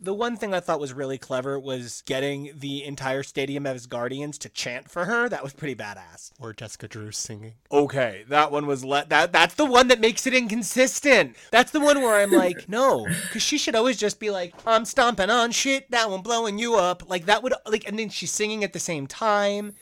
the 0.02 0.14
one 0.14 0.38
thing 0.38 0.54
I 0.54 0.60
thought 0.60 0.80
was 0.80 0.94
really 0.94 1.18
clever 1.18 1.60
was 1.60 2.02
getting 2.06 2.52
the 2.56 2.84
entire 2.84 3.24
stadium 3.24 3.66
of 3.66 3.74
his 3.74 3.88
guardians 3.88 4.38
to 4.40 4.50
chant 4.50 4.90
for 4.90 5.06
her. 5.06 5.30
That 5.30 5.44
was 5.44 5.54
pretty 5.54 5.76
badass. 5.76 6.32
Or 6.40 6.54
Jessica 6.54 6.88
Drew 6.88 7.12
singing. 7.12 7.54
Okay, 7.72 8.26
that 8.30 8.52
one 8.52 8.66
was 8.66 8.84
let 8.86 9.10
that 9.10 9.32
that's 9.32 9.56
the 9.56 9.66
one 9.66 9.88
that 9.90 10.00
makes 10.00 10.26
it 10.26 10.34
inconsistent. 10.34 11.36
That's 11.52 11.72
the 11.72 11.80
one 11.80 12.02
where 12.02 12.22
I'm 12.22 12.32
like, 12.32 12.70
no, 12.70 13.06
because 13.06 13.42
she 13.42 13.58
should 13.58 13.76
always 13.76 13.98
just 13.98 14.20
be 14.20 14.30
like, 14.30 14.54
I'm 14.66 14.86
stomping 14.86 15.30
on 15.30 15.52
shit, 15.52 15.90
that 15.92 16.10
one 16.10 16.22
blowing 16.22 16.58
you 16.58 16.76
up. 16.76 17.10
Like 17.10 17.26
that 17.26 17.44
would 17.44 17.54
like, 17.66 17.88
and 17.88 18.00
then 18.00 18.10
she's 18.10 18.32
singing 18.32 18.64
at 18.64 18.74
the 18.74 18.80
same 18.80 19.08
time. 19.08 19.74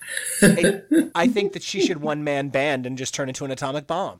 I, 0.42 0.82
I 1.16 1.28
think 1.28 1.54
that 1.54 1.64
she 1.64 1.86
should 1.86 2.02
one 2.02 2.24
man 2.24 2.50
band 2.50 2.86
and 2.86 2.98
just 2.98 3.14
turn 3.14 3.30
into 3.30 3.46
an 3.46 3.52
atomic 3.52 3.88
bomb. 3.88 4.20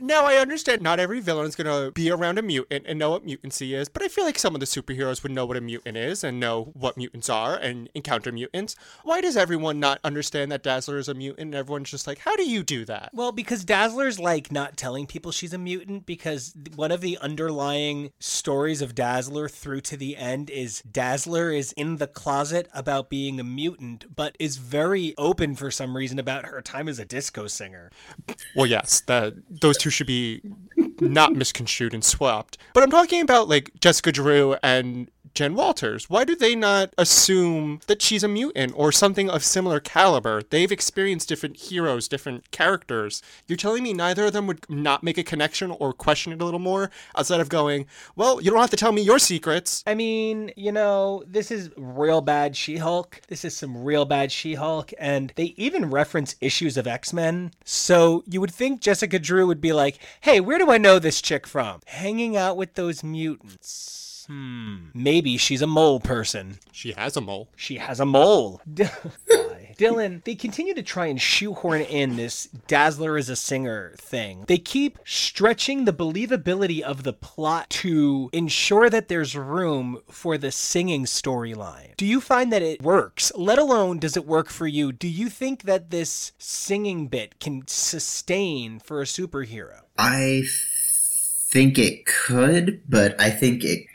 Now 0.00 0.24
I 0.24 0.36
understand 0.36 0.82
not 0.82 0.98
every 0.98 1.20
villain 1.20 1.46
is 1.46 1.56
gonna 1.56 1.90
be 1.90 2.10
around 2.10 2.38
a 2.38 2.42
mutant 2.42 2.86
and 2.88 2.98
know 2.98 3.10
what 3.10 3.26
mutancy 3.26 3.74
is, 3.74 3.88
but 3.88 4.02
I 4.02 4.08
feel 4.08 4.24
like 4.24 4.38
some 4.38 4.54
of 4.54 4.60
the 4.60 4.66
superheroes 4.66 5.22
would 5.22 5.32
know 5.32 5.46
what 5.46 5.56
a 5.56 5.60
mutant 5.60 5.96
is 5.96 6.24
and 6.24 6.40
know 6.40 6.72
what 6.74 6.96
mutants 6.96 7.28
are 7.28 7.56
and 7.56 7.88
encounter 7.94 8.32
mutants. 8.32 8.76
Why 9.02 9.20
does 9.20 9.36
everyone 9.36 9.78
not 9.78 10.00
understand 10.02 10.50
that 10.52 10.62
Dazzler 10.62 10.98
is 10.98 11.08
a 11.08 11.14
mutant 11.14 11.48
and 11.48 11.54
everyone's 11.54 11.90
just 11.90 12.06
like, 12.06 12.18
how 12.18 12.36
do 12.36 12.48
you 12.48 12.62
do 12.62 12.84
that? 12.86 13.10
Well, 13.12 13.32
because 13.32 13.64
Dazzler's 13.64 14.18
like 14.18 14.50
not 14.50 14.76
telling 14.76 15.06
people 15.06 15.32
she's 15.32 15.52
a 15.52 15.58
mutant 15.58 16.06
because 16.06 16.54
one 16.74 16.92
of 16.92 17.00
the 17.00 17.18
underlying 17.18 18.12
stories 18.18 18.82
of 18.82 18.94
Dazzler 18.94 19.48
through 19.48 19.82
to 19.82 19.96
the 19.96 20.16
end 20.16 20.50
is 20.50 20.82
Dazzler 20.82 21.50
is 21.50 21.72
in 21.72 21.96
the 21.96 22.06
closet 22.06 22.68
about 22.72 23.10
being 23.10 23.38
a 23.38 23.44
mutant, 23.44 24.14
but 24.14 24.36
is 24.38 24.56
very 24.56 25.14
open 25.18 25.54
for 25.54 25.70
some 25.70 25.96
reason 25.96 26.18
about 26.18 26.46
her 26.46 26.62
time 26.62 26.88
as 26.88 26.98
a 26.98 27.04
disco 27.04 27.46
singer. 27.46 27.90
Well, 28.56 28.66
yes, 28.66 29.00
that 29.02 29.34
those 29.48 29.76
two 29.76 29.89
should 29.90 30.06
be 30.06 30.42
not 31.00 31.32
misconstrued 31.32 31.94
and 31.94 32.04
swapped. 32.04 32.58
But 32.74 32.82
I'm 32.82 32.90
talking 32.90 33.22
about 33.22 33.48
like 33.48 33.70
Jessica 33.80 34.12
Drew 34.12 34.56
and 34.62 35.10
Jen 35.34 35.54
Walters? 35.54 36.10
Why 36.10 36.24
do 36.24 36.34
they 36.34 36.54
not 36.54 36.92
assume 36.98 37.80
that 37.86 38.02
she's 38.02 38.22
a 38.22 38.28
mutant 38.28 38.72
or 38.76 38.92
something 38.92 39.30
of 39.30 39.44
similar 39.44 39.80
caliber? 39.80 40.42
They've 40.48 40.72
experienced 40.72 41.28
different 41.28 41.56
heroes, 41.56 42.08
different 42.08 42.50
characters. 42.50 43.22
You're 43.46 43.56
telling 43.56 43.82
me 43.82 43.92
neither 43.92 44.26
of 44.26 44.32
them 44.32 44.46
would 44.46 44.68
not 44.68 45.02
make 45.02 45.18
a 45.18 45.22
connection 45.22 45.70
or 45.70 45.92
question 45.92 46.32
it 46.32 46.42
a 46.42 46.44
little 46.44 46.60
more 46.60 46.90
outside 47.16 47.40
of 47.40 47.48
going, 47.48 47.86
well, 48.16 48.40
you 48.40 48.50
don't 48.50 48.60
have 48.60 48.70
to 48.70 48.76
tell 48.76 48.92
me 48.92 49.02
your 49.02 49.18
secrets. 49.18 49.84
I 49.86 49.94
mean, 49.94 50.52
you 50.56 50.72
know, 50.72 51.22
this 51.26 51.50
is 51.50 51.70
real 51.76 52.20
bad 52.20 52.56
She 52.56 52.76
Hulk. 52.76 53.20
This 53.28 53.44
is 53.44 53.56
some 53.56 53.84
real 53.84 54.04
bad 54.04 54.32
She 54.32 54.54
Hulk. 54.54 54.92
And 54.98 55.32
they 55.36 55.54
even 55.56 55.90
reference 55.90 56.36
issues 56.40 56.76
of 56.76 56.86
X 56.86 57.12
Men. 57.12 57.52
So 57.64 58.24
you 58.26 58.40
would 58.40 58.52
think 58.52 58.80
Jessica 58.80 59.18
Drew 59.18 59.46
would 59.46 59.60
be 59.60 59.72
like, 59.72 59.98
hey, 60.22 60.40
where 60.40 60.58
do 60.58 60.70
I 60.70 60.78
know 60.78 60.98
this 60.98 61.20
chick 61.20 61.46
from? 61.46 61.80
Hanging 61.86 62.36
out 62.36 62.56
with 62.56 62.74
those 62.74 63.04
mutants. 63.04 64.09
Hmm. 64.30 64.90
Maybe 64.94 65.36
she's 65.36 65.60
a 65.60 65.66
mole 65.66 65.98
person. 65.98 66.60
She 66.70 66.92
has 66.92 67.16
a 67.16 67.20
mole. 67.20 67.48
She 67.56 67.78
has 67.78 67.98
a 67.98 68.06
mole. 68.06 68.60
Why? 68.76 69.74
Dylan, 69.76 70.22
they 70.22 70.36
continue 70.36 70.72
to 70.74 70.84
try 70.84 71.06
and 71.06 71.20
shoehorn 71.20 71.80
in 71.80 72.14
this 72.14 72.44
Dazzler 72.68 73.18
is 73.18 73.28
a 73.28 73.34
singer 73.34 73.92
thing. 73.96 74.44
They 74.46 74.58
keep 74.58 75.00
stretching 75.04 75.84
the 75.84 75.92
believability 75.92 76.80
of 76.80 77.02
the 77.02 77.12
plot 77.12 77.70
to 77.70 78.30
ensure 78.32 78.88
that 78.88 79.08
there's 79.08 79.34
room 79.34 80.00
for 80.08 80.38
the 80.38 80.52
singing 80.52 81.06
storyline. 81.06 81.96
Do 81.96 82.06
you 82.06 82.20
find 82.20 82.52
that 82.52 82.62
it 82.62 82.82
works? 82.82 83.32
Let 83.34 83.58
alone 83.58 83.98
does 83.98 84.16
it 84.16 84.26
work 84.26 84.48
for 84.48 84.68
you? 84.68 84.92
Do 84.92 85.08
you 85.08 85.28
think 85.28 85.64
that 85.64 85.90
this 85.90 86.30
singing 86.38 87.08
bit 87.08 87.40
can 87.40 87.64
sustain 87.66 88.78
for 88.78 89.00
a 89.00 89.06
superhero? 89.06 89.80
I 89.98 90.44
think 91.50 91.80
it 91.80 92.06
could, 92.06 92.82
but 92.88 93.20
I 93.20 93.30
think 93.30 93.64
it 93.64 93.86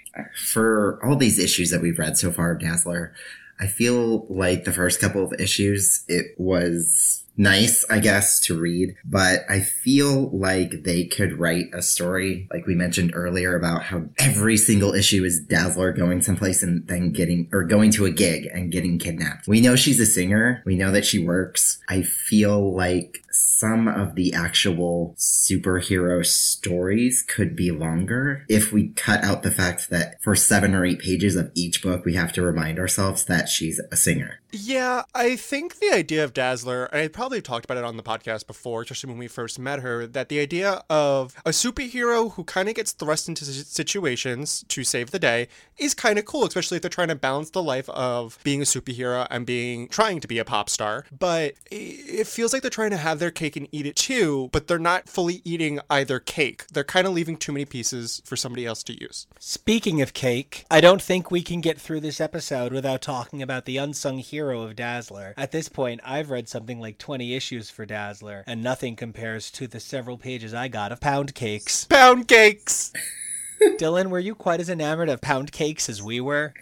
for 0.52 1.00
all 1.04 1.16
these 1.16 1.40
issues 1.40 1.72
that 1.72 1.82
we've 1.82 2.00
read 2.00 2.18
so 2.18 2.32
far 2.32 2.54
of 2.54 2.60
Dazzler, 2.60 3.14
I 3.60 3.68
feel 3.68 4.26
like 4.28 4.66
the 4.66 4.74
first 4.74 5.00
couple 5.00 5.24
of 5.24 5.34
issues, 5.40 6.04
it 6.08 6.36
was 6.38 7.24
nice, 7.38 7.86
I 7.90 8.00
guess, 8.00 8.40
to 8.42 8.58
read, 8.58 8.96
but 9.04 9.42
I 9.50 9.60
feel 9.60 10.30
like 10.30 10.84
they 10.84 11.06
could 11.06 11.38
write 11.40 11.66
a 11.74 11.82
story, 11.82 12.48
like 12.52 12.66
we 12.66 12.76
mentioned 12.76 13.12
earlier, 13.14 13.56
about 13.56 13.84
how 13.84 14.06
every 14.18 14.58
single 14.58 14.94
issue 14.94 15.24
is 15.24 15.42
Dazzler 15.42 15.92
going 15.92 16.22
someplace 16.22 16.64
and 16.64 16.88
then 16.88 17.12
getting, 17.12 17.50
or 17.52 17.64
going 17.64 17.92
to 17.92 18.06
a 18.06 18.12
gig 18.12 18.50
and 18.54 18.72
getting 18.72 19.00
kidnapped. 19.00 19.48
We 19.48 19.62
know 19.62 19.76
she's 19.76 20.00
a 20.00 20.06
singer. 20.06 20.62
We 20.66 20.78
know 20.78 20.92
that 20.92 21.06
she 21.06 21.20
works. 21.20 21.80
I 21.90 22.04
feel 22.04 22.74
like 22.74 23.22
some 23.36 23.88
of 23.88 24.16
the 24.16 24.34
actual 24.34 25.16
superhero 25.18 26.26
stories 26.26 27.22
could 27.22 27.56
be 27.56 27.72
longer 27.72 28.46
if 28.50 28.74
we 28.74 28.90
cut 28.90 29.24
out 29.24 29.44
the 29.44 29.52
fact 29.52 29.90
that 29.90 30.22
for 30.22 30.36
seven 30.36 30.76
or 30.76 30.86
eight 30.86 31.00
pages 31.00 31.36
of 31.36 31.52
each 31.54 31.82
book, 31.82 32.04
we 32.04 32.16
have 32.16 32.34
to 32.34 32.42
remind 32.42 32.80
ourselves 32.80 33.26
that 33.26 33.48
she's 33.48 33.80
a 33.92 33.96
singer. 33.96 34.40
Yeah, 34.52 35.04
I 35.14 35.36
think 35.36 35.80
the 35.80 35.92
idea 35.92 36.24
of 36.24 36.34
Dazzler, 36.34 36.94
I 36.96 37.10
probably 37.10 37.42
talked 37.42 37.66
about 37.66 37.78
it 37.78 37.84
on 37.84 37.98
the 37.98 38.04
podcast 38.04 38.48
before, 38.48 38.84
especially 38.84 39.10
when 39.10 39.20
we 39.20 39.28
first 39.28 39.60
met 39.60 39.80
her, 39.80 40.08
that 40.08 40.30
the 40.30 40.40
idea 40.40 40.82
of 40.90 41.36
a 41.46 41.50
superhero 41.50 42.32
who 42.34 42.44
kind 42.46 42.70
of 42.70 42.76
gets 42.76 42.94
thrust 42.94 43.28
into 43.28 43.44
situations 43.44 44.64
to 44.70 44.84
save 44.84 45.12
the 45.12 45.20
day 45.20 45.50
is 45.78 45.94
kind 45.94 46.18
of 46.18 46.24
cool, 46.26 46.46
especially 46.46 46.78
if 46.78 46.82
they're 46.82 46.90
trying 46.90 47.10
to 47.10 47.16
balance 47.16 47.50
the 47.50 47.62
life 47.62 47.90
of 47.90 48.40
being 48.44 48.62
a 48.62 48.66
superhero 48.66 49.28
and 49.30 49.46
being 49.46 49.90
trying 49.90 50.22
to 50.22 50.28
be 50.28 50.40
a 50.40 50.46
pop 50.46 50.70
star. 50.70 51.06
But 51.18 51.56
it 51.70 52.28
feels 52.28 52.54
like 52.54 52.62
they're 52.62 52.72
trying 52.72 52.92
to 52.92 52.98
have 52.98 53.20
their 53.20 53.25
cake 53.32 53.56
and 53.56 53.68
eat 53.72 53.86
it 53.86 53.96
too, 53.96 54.50
but 54.52 54.68
they're 54.68 54.80
not 54.80 55.08
fully 55.08 55.42
eating 55.44 55.80
either 55.90 56.20
cake. 56.20 56.68
They're 56.68 56.84
kind 56.84 57.08
of 57.08 57.14
leaving 57.14 57.38
too 57.38 57.52
many 57.52 57.66
pieces 57.66 58.22
for 58.26 58.36
somebody 58.36 58.66
else 58.66 58.84
to 58.84 59.00
use. 59.00 59.28
Speaking 59.40 60.02
of 60.02 60.14
cake, 60.14 60.66
I 60.70 60.82
don't 60.82 61.02
think 61.02 61.32
we 61.32 61.42
can 61.42 61.62
get 61.62 61.80
through 61.80 62.02
this 62.02 62.22
episode 62.22 62.74
without 62.74 63.02
talking 63.02 63.42
about 63.42 63.66
the 63.66 63.78
unsung 63.78 64.20
hero 64.20 64.62
of 64.62 64.76
Dazzler. 64.76 65.34
At 65.38 65.52
this 65.52 65.70
point, 65.70 66.02
I've 66.04 66.30
read 66.30 66.50
something 66.50 66.80
like 66.80 66.98
20 66.98 67.36
issues 67.36 67.70
for 67.70 67.86
Dazzler, 67.86 68.44
and 68.48 68.64
nothing 68.64 68.96
compares 68.96 69.52
to 69.52 69.68
the 69.68 69.80
several 69.80 70.18
pages 70.18 70.54
I 70.54 70.68
got 70.68 70.92
of 70.92 71.00
pound 71.00 71.36
cakes. 71.36 71.86
Pound 71.86 72.28
cakes! 72.28 72.94
Dylan, 73.62 74.10
were 74.10 74.20
you 74.20 74.36
quite 74.36 74.60
as 74.60 74.70
enamored 74.70 75.10
of 75.10 75.22
pound 75.22 75.52
cakes 75.52 75.90
as 75.90 76.02
we 76.02 76.20
were? 76.20 76.54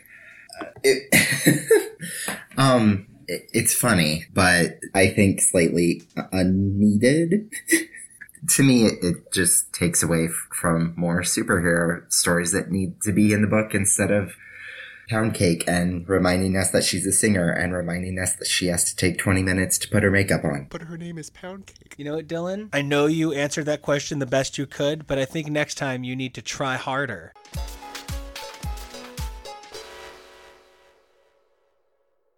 It, 0.84 2.00
um, 2.58 3.08
it, 3.08 3.13
it's 3.54 3.74
funny, 3.74 4.26
but 4.34 4.80
I 4.94 5.08
think 5.08 5.42
slightly 5.42 6.04
unneeded. 6.32 7.52
to 8.50 8.64
me, 8.64 8.86
it, 8.86 9.04
it, 9.04 9.32
just 9.32 9.74
takes 9.74 10.04
away 10.04 10.26
f- 10.26 10.48
from 10.52 10.94
more 10.96 11.22
superhero 11.22 12.12
stories 12.12 12.52
that 12.52 12.72
need 12.72 13.02
to 13.02 13.12
be 13.12 13.34
in 13.34 13.42
the 13.42 13.48
book 13.48 13.74
instead 13.74 14.12
of 14.12 14.34
pound 15.10 15.34
cake 15.34 15.64
and 15.68 16.08
reminding 16.08 16.56
us 16.58 16.72
that 16.72 16.84
she's 16.84 17.06
a 17.06 17.12
singer 17.12 17.50
and 17.50 17.74
reminding 17.74 18.18
us 18.20 18.36
that 18.36 18.48
she 18.48 18.68
has 18.68 18.84
to 18.86 18.96
take 18.96 19.18
20 19.18 19.44
minutes 19.44 19.78
to 19.78 19.90
put 19.90 20.04
her 20.04 20.12
makeup 20.12 20.44
on. 20.44 20.68
But 20.70 20.84
her 20.84 20.98
name 20.98 21.18
is 21.18 21.30
Pound 21.30 21.68
Cake. 21.68 21.96
You 21.98 22.06
know 22.06 22.16
what, 22.16 22.28
Dylan? 22.28 22.70
I 22.74 22.82
know 22.82 23.06
you 23.06 23.34
answered 23.34 23.66
that 23.66 23.82
question 23.82 24.20
the 24.20 24.26
best 24.26 24.58
you 24.58 24.66
could, 24.66 25.08
but 25.08 25.18
I 25.20 25.26
think 25.26 25.48
next 25.48 25.76
time 25.76 26.04
you 26.04 26.16
need 26.16 26.34
to 26.36 26.42
try 26.42 26.76
harder. 26.76 27.34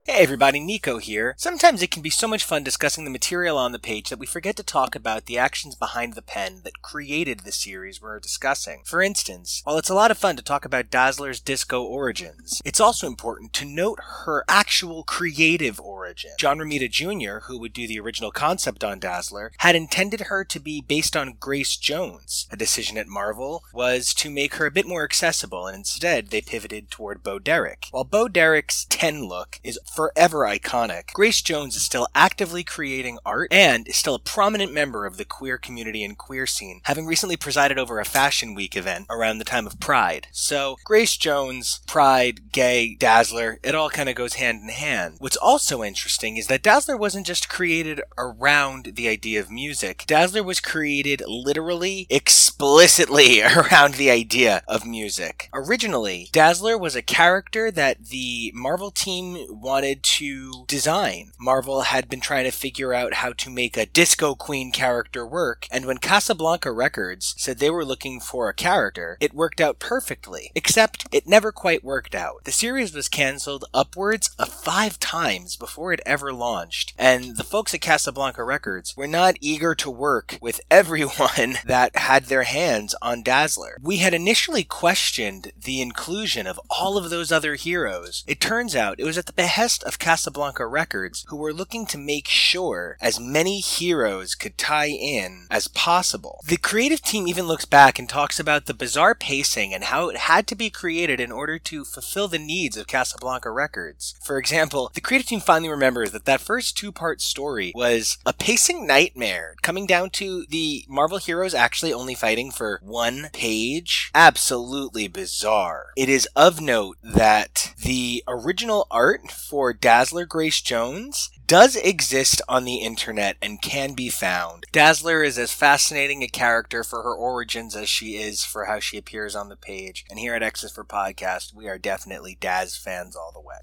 Hey 0.07 0.21
everybody, 0.21 0.59
Nico 0.59 0.99
here. 0.99 1.33
Sometimes 1.35 1.81
it 1.81 1.89
can 1.89 2.03
be 2.03 2.11
so 2.11 2.27
much 2.27 2.43
fun 2.43 2.63
discussing 2.63 3.05
the 3.05 3.09
material 3.09 3.57
on 3.57 3.71
the 3.71 3.79
page 3.79 4.09
that 4.09 4.19
we 4.19 4.27
forget 4.27 4.55
to 4.57 4.61
talk 4.61 4.95
about 4.95 5.25
the 5.25 5.39
actions 5.39 5.73
behind 5.73 6.13
the 6.13 6.21
pen 6.21 6.61
that 6.63 6.83
created 6.83 7.39
the 7.39 7.51
series 7.51 7.99
we're 7.99 8.19
discussing. 8.19 8.83
For 8.85 9.01
instance, 9.01 9.63
while 9.63 9.79
it's 9.79 9.89
a 9.89 9.95
lot 9.95 10.11
of 10.11 10.17
fun 10.19 10.35
to 10.35 10.43
talk 10.43 10.63
about 10.63 10.91
Dazzler's 10.91 11.39
disco 11.39 11.81
origins, 11.81 12.61
it's 12.63 12.79
also 12.79 13.07
important 13.07 13.51
to 13.53 13.65
note 13.65 13.97
her 14.25 14.45
actual 14.47 15.01
creative 15.01 15.79
origin. 15.79 16.31
John 16.37 16.59
Romita 16.59 16.87
Jr., 16.87 17.47
who 17.47 17.57
would 17.57 17.73
do 17.73 17.87
the 17.87 17.99
original 17.99 18.29
concept 18.29 18.83
on 18.83 18.99
Dazzler, 18.99 19.53
had 19.57 19.75
intended 19.75 20.21
her 20.21 20.45
to 20.45 20.59
be 20.59 20.81
based 20.81 21.17
on 21.17 21.37
Grace 21.39 21.77
Jones. 21.77 22.47
A 22.51 22.55
decision 22.55 22.99
at 22.99 23.07
Marvel 23.07 23.63
was 23.73 24.13
to 24.13 24.29
make 24.29 24.53
her 24.55 24.67
a 24.67 24.71
bit 24.71 24.87
more 24.87 25.03
accessible, 25.03 25.65
and 25.65 25.75
instead 25.75 26.27
they 26.27 26.41
pivoted 26.41 26.91
toward 26.91 27.23
Bo 27.23 27.39
Derek. 27.39 27.87
While 27.89 28.03
Bo 28.03 28.27
Derek's 28.27 28.85
10 28.91 29.25
look 29.25 29.59
is 29.63 29.79
forever 29.95 30.39
iconic, 30.39 31.13
Grace 31.13 31.41
Jones 31.41 31.75
is 31.75 31.83
still 31.83 32.07
actively 32.13 32.63
creating 32.63 33.17
art 33.25 33.51
and 33.51 33.87
is 33.87 33.95
still 33.95 34.15
a 34.15 34.19
prominent 34.19 34.73
member 34.73 35.05
of 35.05 35.15
the 35.15 35.23
queer 35.23 35.57
community 35.57 36.03
and 36.03 36.17
queer 36.17 36.45
scene, 36.45 36.81
having 36.83 37.05
recently 37.05 37.37
presided 37.37 37.79
over 37.79 37.99
a 37.99 38.05
Fashion 38.05 38.53
Week 38.53 38.75
event 38.75 39.05
around 39.09 39.37
the 39.37 39.45
time 39.45 39.65
of 39.65 39.79
Pride. 39.79 40.27
So, 40.31 40.75
Grace 40.83 41.15
Jones, 41.15 41.79
Pride, 41.87 42.51
gay, 42.51 42.95
Dazzler, 42.99 43.59
it 43.63 43.73
all 43.73 43.89
kind 43.89 44.09
of 44.09 44.15
goes 44.15 44.33
hand 44.33 44.61
in 44.63 44.69
hand. 44.69 45.15
What's 45.19 45.37
also 45.37 45.81
interesting 45.81 46.35
is 46.35 46.47
that 46.47 46.63
Dazzler 46.63 46.97
wasn't 46.97 47.25
just 47.25 47.47
created 47.47 48.01
around 48.17 48.91
the 48.95 49.07
idea 49.07 49.39
of 49.39 49.49
music. 49.49 50.03
Dazzler 50.07 50.43
was 50.43 50.59
created 50.59 51.23
literally, 51.25 52.05
explicitly 52.09 53.41
around 53.41 53.95
the 53.95 54.09
idea 54.09 54.61
of 54.67 54.85
music. 54.85 55.49
Originally, 55.53 56.27
Dazzler 56.33 56.77
was 56.77 56.95
a 56.97 57.01
character 57.01 57.71
that 57.71 58.07
the 58.07 58.51
Marvel 58.53 58.91
team 58.91 59.45
wanted 59.49 59.84
to 59.93 60.65
design. 60.67 61.31
Marvel 61.39 61.81
had 61.81 62.09
been 62.09 62.21
trying 62.21 62.45
to 62.45 62.51
figure 62.51 62.93
out 62.93 63.15
how 63.15 63.33
to 63.33 63.49
make 63.49 63.77
a 63.77 63.85
disco 63.85 64.33
queen 64.33 64.71
character 64.71 65.25
work, 65.25 65.67
and 65.71 65.85
when 65.85 65.97
Casablanca 65.99 66.71
Records 66.71 67.35
said 67.37 67.59
they 67.59 67.69
were 67.69 67.85
looking 67.85 68.19
for 68.19 68.49
a 68.49 68.53
character, 68.53 69.17
it 69.19 69.33
worked 69.33 69.61
out 69.61 69.79
perfectly. 69.79 70.51
Except 70.55 71.07
it 71.11 71.27
never 71.27 71.51
quite 71.51 71.83
worked 71.83 72.15
out. 72.15 72.43
The 72.45 72.51
series 72.51 72.93
was 72.93 73.07
cancelled 73.09 73.65
upwards 73.73 74.31
of 74.39 74.49
five 74.49 74.99
times 74.99 75.55
before 75.55 75.93
it 75.93 76.01
ever 76.05 76.33
launched, 76.33 76.93
and 76.97 77.37
the 77.37 77.43
folks 77.43 77.73
at 77.73 77.81
Casablanca 77.81 78.43
Records 78.43 78.95
were 78.97 79.07
not 79.07 79.35
eager 79.41 79.75
to 79.75 79.91
work 79.91 80.37
with 80.41 80.61
everyone 80.71 81.57
that 81.65 81.95
had 81.95 82.25
their 82.25 82.43
hands 82.43 82.95
on 83.01 83.23
Dazzler. 83.23 83.77
We 83.81 83.97
had 83.97 84.13
initially 84.13 84.63
questioned 84.63 85.51
the 85.61 85.81
inclusion 85.81 86.47
of 86.47 86.59
all 86.69 86.97
of 86.97 87.09
those 87.09 87.31
other 87.31 87.55
heroes. 87.55 88.23
It 88.27 88.39
turns 88.39 88.75
out 88.75 88.99
it 88.99 89.05
was 89.05 89.17
at 89.17 89.25
the 89.25 89.33
behest 89.33 89.74
of 89.83 89.99
Casablanca 89.99 90.65
Records, 90.65 91.25
who 91.29 91.37
were 91.37 91.53
looking 91.53 91.85
to 91.87 91.97
make 91.97 92.27
sure 92.27 92.97
as 93.01 93.19
many 93.19 93.59
heroes 93.59 94.35
could 94.35 94.57
tie 94.57 94.89
in 94.89 95.47
as 95.49 95.67
possible. 95.67 96.41
The 96.47 96.57
creative 96.57 97.01
team 97.01 97.27
even 97.27 97.47
looks 97.47 97.65
back 97.65 97.99
and 97.99 98.07
talks 98.07 98.39
about 98.39 98.65
the 98.65 98.73
bizarre 98.73 99.15
pacing 99.15 99.73
and 99.73 99.85
how 99.85 100.09
it 100.09 100.17
had 100.17 100.47
to 100.47 100.55
be 100.55 100.69
created 100.69 101.19
in 101.19 101.31
order 101.31 101.59
to 101.59 101.85
fulfill 101.85 102.27
the 102.27 102.39
needs 102.39 102.77
of 102.77 102.87
Casablanca 102.87 103.51
Records. 103.51 104.15
For 104.23 104.37
example, 104.37 104.91
the 104.93 105.01
creative 105.01 105.27
team 105.27 105.39
finally 105.39 105.69
remembers 105.69 106.11
that 106.11 106.25
that 106.25 106.41
first 106.41 106.77
two 106.77 106.91
part 106.91 107.21
story 107.21 107.71
was 107.75 108.17
a 108.25 108.33
pacing 108.33 108.85
nightmare, 108.87 109.55
coming 109.61 109.85
down 109.85 110.09
to 110.11 110.45
the 110.49 110.85
Marvel 110.87 111.17
heroes 111.17 111.53
actually 111.53 111.93
only 111.93 112.15
fighting 112.15 112.51
for 112.51 112.79
one 112.83 113.29
page. 113.33 114.11
Absolutely 114.13 115.07
bizarre. 115.07 115.87
It 115.95 116.09
is 116.09 116.27
of 116.35 116.61
note 116.61 116.97
that 117.03 117.73
the 117.81 118.23
original 118.27 118.87
art 118.91 119.31
for 119.31 119.64
Dazzler 119.73 120.25
Grace 120.25 120.61
Jones 120.61 121.29
does 121.47 121.75
exist 121.75 122.41
on 122.49 122.65
the 122.65 122.77
internet 122.77 123.37
and 123.41 123.61
can 123.61 123.93
be 123.93 124.09
found. 124.09 124.65
Dazzler 124.71 125.23
is 125.23 125.37
as 125.37 125.53
fascinating 125.53 126.23
a 126.23 126.27
character 126.27 126.83
for 126.83 127.03
her 127.03 127.13
origins 127.13 127.75
as 127.75 127.87
she 127.89 128.15
is 128.15 128.43
for 128.43 128.65
how 128.65 128.79
she 128.79 128.97
appears 128.97 129.35
on 129.35 129.49
the 129.49 129.55
page. 129.55 130.05
And 130.09 130.19
here 130.19 130.33
at 130.33 130.43
X's 130.43 130.71
for 130.71 130.83
Podcast, 130.83 131.53
we 131.53 131.67
are 131.67 131.77
definitely 131.77 132.37
Daz 132.39 132.75
fans 132.75 133.15
all 133.15 133.31
the 133.31 133.41
way. 133.41 133.59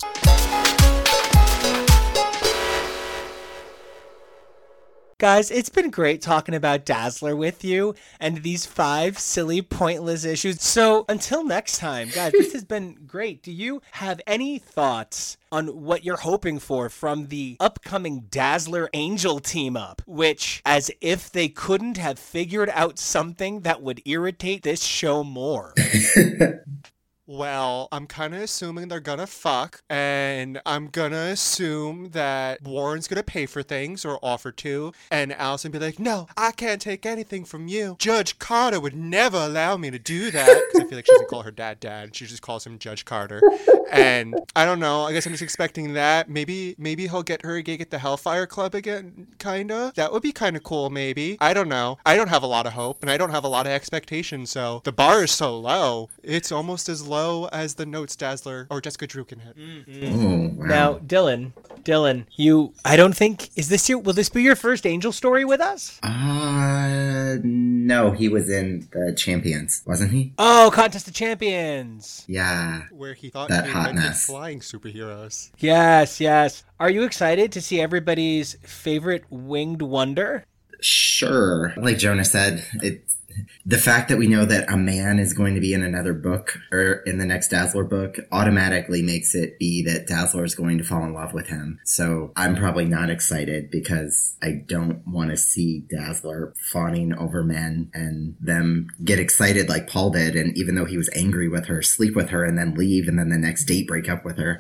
Guys, 5.22 5.52
it's 5.52 5.68
been 5.68 5.90
great 5.90 6.20
talking 6.20 6.52
about 6.52 6.84
Dazzler 6.84 7.36
with 7.36 7.64
you 7.64 7.94
and 8.18 8.42
these 8.42 8.66
five 8.66 9.20
silly, 9.20 9.62
pointless 9.62 10.24
issues. 10.24 10.60
So 10.60 11.04
until 11.08 11.44
next 11.44 11.78
time, 11.78 12.08
guys, 12.12 12.32
this 12.32 12.52
has 12.54 12.64
been 12.64 12.98
great. 13.06 13.40
Do 13.40 13.52
you 13.52 13.82
have 13.92 14.20
any 14.26 14.58
thoughts 14.58 15.36
on 15.52 15.68
what 15.84 16.04
you're 16.04 16.16
hoping 16.16 16.58
for 16.58 16.88
from 16.88 17.28
the 17.28 17.56
upcoming 17.60 18.26
Dazzler 18.30 18.90
Angel 18.94 19.38
team 19.38 19.76
up? 19.76 20.02
Which, 20.06 20.60
as 20.66 20.90
if 21.00 21.30
they 21.30 21.48
couldn't 21.48 21.98
have 21.98 22.18
figured 22.18 22.70
out 22.70 22.98
something 22.98 23.60
that 23.60 23.80
would 23.80 24.02
irritate 24.04 24.64
this 24.64 24.82
show 24.82 25.22
more. 25.22 25.72
Well, 27.32 27.88
I'm 27.90 28.06
kind 28.06 28.34
of 28.34 28.42
assuming 28.42 28.88
they're 28.88 29.00
gonna 29.00 29.26
fuck, 29.26 29.82
and 29.88 30.60
I'm 30.66 30.88
gonna 30.88 31.30
assume 31.32 32.10
that 32.10 32.60
Warren's 32.62 33.08
gonna 33.08 33.22
pay 33.22 33.46
for 33.46 33.62
things 33.62 34.04
or 34.04 34.18
offer 34.22 34.52
to, 34.52 34.92
and 35.10 35.32
Allison 35.32 35.70
be 35.70 35.78
like, 35.78 35.98
"No, 35.98 36.28
I 36.36 36.52
can't 36.52 36.78
take 36.78 37.06
anything 37.06 37.46
from 37.46 37.68
you. 37.68 37.96
Judge 37.98 38.38
Carter 38.38 38.78
would 38.80 38.94
never 38.94 39.38
allow 39.38 39.78
me 39.78 39.90
to 39.90 39.98
do 39.98 40.30
that." 40.30 40.46
Because 40.72 40.84
I 40.84 40.88
feel 40.90 40.98
like 40.98 41.06
she 41.06 41.12
doesn't 41.12 41.30
call 41.30 41.40
her 41.40 41.50
dad 41.50 41.80
dad; 41.80 42.14
she 42.14 42.26
just 42.26 42.42
calls 42.42 42.66
him 42.66 42.78
Judge 42.78 43.06
Carter. 43.06 43.40
And 43.90 44.34
I 44.54 44.66
don't 44.66 44.80
know. 44.80 45.02
I 45.04 45.12
guess 45.12 45.24
I'm 45.24 45.32
just 45.32 45.42
expecting 45.42 45.94
that. 45.94 46.28
Maybe, 46.28 46.74
maybe 46.78 47.08
he'll 47.08 47.22
get 47.22 47.44
her 47.44 47.56
a 47.56 47.62
gig 47.62 47.80
at 47.80 47.90
the 47.90 47.98
Hellfire 47.98 48.46
Club 48.46 48.74
again. 48.74 49.28
Kinda. 49.38 49.92
That 49.96 50.12
would 50.12 50.22
be 50.22 50.32
kind 50.32 50.56
of 50.56 50.62
cool. 50.62 50.90
Maybe. 50.90 51.38
I 51.40 51.54
don't 51.54 51.68
know. 51.68 51.98
I 52.04 52.16
don't 52.16 52.28
have 52.28 52.42
a 52.42 52.46
lot 52.46 52.66
of 52.66 52.74
hope, 52.74 53.02
and 53.02 53.10
I 53.10 53.16
don't 53.16 53.30
have 53.30 53.44
a 53.44 53.48
lot 53.48 53.66
of 53.66 53.72
expectations. 53.72 54.50
So 54.50 54.82
the 54.84 54.92
bar 54.92 55.24
is 55.24 55.30
so 55.30 55.58
low. 55.58 56.10
It's 56.22 56.52
almost 56.52 56.88
as 56.90 57.06
low 57.06 57.21
as 57.52 57.74
the 57.74 57.86
notes 57.86 58.16
Dazzler 58.16 58.66
or 58.70 58.80
Jessica 58.80 59.06
Drew 59.06 59.24
can 59.24 59.40
hit. 59.40 59.56
Oh, 60.04 60.50
wow. 60.56 60.66
Now, 60.66 60.94
Dylan, 60.98 61.52
Dylan, 61.82 62.26
you, 62.36 62.72
I 62.84 62.96
don't 62.96 63.16
think, 63.16 63.50
is 63.56 63.68
this 63.68 63.88
your, 63.88 63.98
will 63.98 64.12
this 64.12 64.28
be 64.28 64.42
your 64.42 64.56
first 64.56 64.86
Angel 64.86 65.12
story 65.12 65.44
with 65.44 65.60
us? 65.60 65.98
Uh, 66.02 67.38
no, 67.42 68.10
he 68.12 68.28
was 68.28 68.50
in 68.50 68.88
the 68.92 69.14
Champions, 69.16 69.82
wasn't 69.86 70.12
he? 70.12 70.32
Oh, 70.38 70.70
Contest 70.72 71.08
of 71.08 71.14
Champions. 71.14 72.24
Yeah. 72.28 72.82
Where 72.90 73.14
he 73.14 73.30
thought 73.30 73.48
That 73.48 73.64
he 73.64 73.70
invented 73.70 73.96
hotness. 74.02 74.26
flying 74.26 74.60
superheroes. 74.60 75.50
Yes, 75.58 76.20
yes. 76.20 76.64
Are 76.80 76.90
you 76.90 77.02
excited 77.04 77.52
to 77.52 77.60
see 77.60 77.80
everybody's 77.80 78.54
favorite 78.62 79.24
winged 79.30 79.82
wonder? 79.82 80.44
Sure. 80.80 81.72
Like 81.76 81.98
Jonah 81.98 82.24
said, 82.24 82.64
it 82.82 83.04
the 83.64 83.78
fact 83.78 84.08
that 84.08 84.18
we 84.18 84.26
know 84.26 84.44
that 84.44 84.70
a 84.72 84.76
man 84.76 85.18
is 85.18 85.32
going 85.32 85.54
to 85.54 85.60
be 85.60 85.74
in 85.74 85.82
another 85.82 86.12
book 86.12 86.58
or 86.70 87.02
in 87.06 87.18
the 87.18 87.26
next 87.26 87.48
Dazzler 87.48 87.84
book 87.84 88.18
automatically 88.30 89.02
makes 89.02 89.34
it 89.34 89.58
be 89.58 89.82
that 89.84 90.06
Dazzler 90.06 90.44
is 90.44 90.54
going 90.54 90.78
to 90.78 90.84
fall 90.84 91.04
in 91.04 91.14
love 91.14 91.32
with 91.32 91.48
him. 91.48 91.78
So 91.84 92.32
I'm 92.36 92.56
probably 92.56 92.84
not 92.84 93.10
excited 93.10 93.70
because 93.70 94.36
I 94.42 94.62
don't 94.66 95.06
want 95.06 95.30
to 95.30 95.36
see 95.36 95.80
Dazzler 95.80 96.54
fawning 96.72 97.14
over 97.14 97.42
men 97.42 97.90
and 97.94 98.36
them 98.40 98.88
get 99.04 99.18
excited 99.18 99.68
like 99.68 99.88
Paul 99.88 100.10
did. 100.10 100.36
And 100.36 100.56
even 100.56 100.74
though 100.74 100.86
he 100.86 100.96
was 100.96 101.10
angry 101.14 101.48
with 101.48 101.66
her, 101.66 101.82
sleep 101.82 102.16
with 102.16 102.30
her 102.30 102.44
and 102.44 102.58
then 102.58 102.74
leave 102.74 103.08
and 103.08 103.18
then 103.18 103.28
the 103.28 103.38
next 103.38 103.64
date 103.64 103.86
break 103.86 104.08
up 104.08 104.24
with 104.24 104.38
her. 104.38 104.58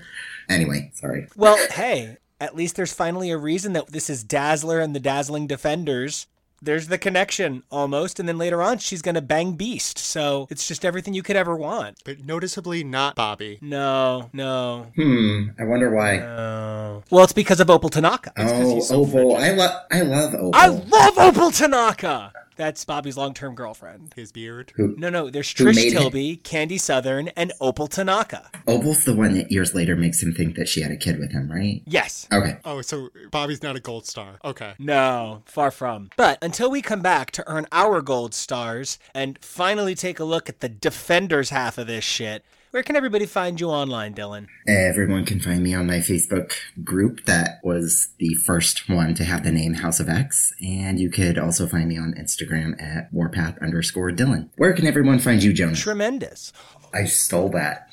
Anyway, 0.48 0.90
sorry. 0.94 1.26
Well, 1.36 1.58
hey, 1.72 2.18
at 2.40 2.56
least 2.56 2.76
there's 2.76 2.92
finally 2.92 3.30
a 3.30 3.38
reason 3.38 3.72
that 3.74 3.92
this 3.92 4.10
is 4.10 4.24
Dazzler 4.24 4.80
and 4.80 4.96
the 4.96 5.00
Dazzling 5.00 5.46
Defenders. 5.46 6.26
There's 6.64 6.86
the 6.86 6.96
connection 6.98 7.64
almost, 7.72 8.20
and 8.20 8.28
then 8.28 8.38
later 8.38 8.62
on 8.62 8.78
she's 8.78 9.02
gonna 9.02 9.20
bang 9.20 9.54
Beast. 9.54 9.98
So 9.98 10.46
it's 10.48 10.68
just 10.68 10.84
everything 10.84 11.12
you 11.12 11.22
could 11.22 11.34
ever 11.34 11.56
want. 11.56 11.98
But 12.04 12.24
noticeably 12.24 12.84
not 12.84 13.16
Bobby. 13.16 13.58
No, 13.60 14.30
no, 14.32 14.86
Hmm. 14.94 15.48
I 15.58 15.64
wonder 15.64 15.90
why. 15.94 16.18
no. 16.18 17.02
Well, 17.10 17.24
it's 17.24 17.32
because 17.32 17.58
of 17.58 17.68
Opal 17.68 17.88
Tanaka. 17.90 18.32
It's 18.36 18.52
'cause 18.52 18.62
Oh, 18.72 18.80
so 18.80 18.94
Opal. 19.00 19.36
I 19.36 19.50
love. 19.50 19.72
I 19.90 20.00
love 20.02 20.34
Opal. 20.34 20.50
I 20.54 20.66
love 20.68 21.18
Opal 21.18 21.50
Tanaka. 21.50 22.32
That's 22.56 22.84
Bobby's 22.84 23.16
long-term 23.16 23.54
girlfriend. 23.54 24.12
His 24.14 24.32
beard. 24.32 24.72
Who- 24.76 24.94
No, 24.98 25.08
no, 25.08 25.30
there's 25.30 25.50
Who 25.56 25.66
Trish 25.66 25.74
made 25.76 25.92
it? 25.94 25.98
Tilby, 25.98 26.36
Candy 26.36 26.78
Southern, 26.78 27.28
and 27.28 27.52
Opal 27.60 27.86
Tanaka. 27.88 28.50
Opal's 28.66 29.04
the 29.04 29.14
one 29.14 29.34
that 29.34 29.50
years 29.50 29.74
later 29.74 29.96
makes 29.96 30.22
him 30.22 30.32
think 30.34 30.56
that 30.56 30.68
she 30.68 30.82
had 30.82 30.90
a 30.92 30.96
kid 30.96 31.18
with 31.18 31.32
him, 31.32 31.50
right? 31.50 31.82
Yes. 31.86 32.26
Okay. 32.32 32.58
Oh, 32.64 32.82
so 32.82 33.08
Bobby's 33.30 33.62
not 33.62 33.76
a 33.76 33.80
gold 33.80 34.06
star. 34.06 34.38
Okay. 34.44 34.72
No, 34.78 35.42
far 35.46 35.70
from. 35.70 36.10
But 36.16 36.38
until 36.42 36.70
we 36.70 36.82
come 36.82 37.00
back 37.00 37.30
to 37.32 37.44
earn 37.48 37.66
our 37.72 38.00
gold 38.02 38.34
stars 38.34 38.98
and 39.14 39.38
finally 39.42 39.94
take 39.94 40.20
a 40.20 40.24
look 40.24 40.48
at 40.48 40.60
the 40.60 40.68
defenders 40.68 41.50
half 41.50 41.78
of 41.78 41.86
this 41.86 42.04
shit, 42.04 42.44
where 42.72 42.82
can 42.82 42.96
everybody 42.96 43.26
find 43.26 43.60
you 43.60 43.68
online, 43.68 44.14
Dylan? 44.14 44.46
Everyone 44.66 45.26
can 45.26 45.38
find 45.40 45.62
me 45.62 45.74
on 45.74 45.86
my 45.86 45.98
Facebook 45.98 46.54
group 46.82 47.26
that 47.26 47.60
was 47.62 48.08
the 48.18 48.34
first 48.46 48.88
one 48.88 49.14
to 49.14 49.24
have 49.24 49.44
the 49.44 49.52
name 49.52 49.74
House 49.74 50.00
of 50.00 50.08
X. 50.08 50.54
And 50.62 50.98
you 50.98 51.10
could 51.10 51.36
also 51.38 51.66
find 51.66 51.86
me 51.86 51.98
on 51.98 52.14
Instagram 52.14 52.82
at 52.82 53.12
warpath 53.12 53.58
underscore 53.60 54.10
Dylan. 54.10 54.48
Where 54.56 54.72
can 54.72 54.86
everyone 54.86 55.18
find 55.18 55.42
you, 55.42 55.52
Jonah? 55.52 55.76
Tremendous. 55.76 56.54
I 56.94 57.04
stole 57.04 57.50
that. 57.50 57.90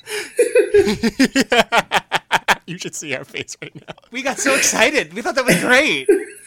you 2.66 2.78
should 2.78 2.94
see 2.94 3.14
our 3.14 3.24
face 3.24 3.58
right 3.60 3.74
now. 3.74 3.94
We 4.10 4.22
got 4.22 4.38
so 4.38 4.54
excited. 4.54 5.12
We 5.12 5.20
thought 5.20 5.34
that 5.34 5.44
was 5.44 5.60
great. 5.60 6.08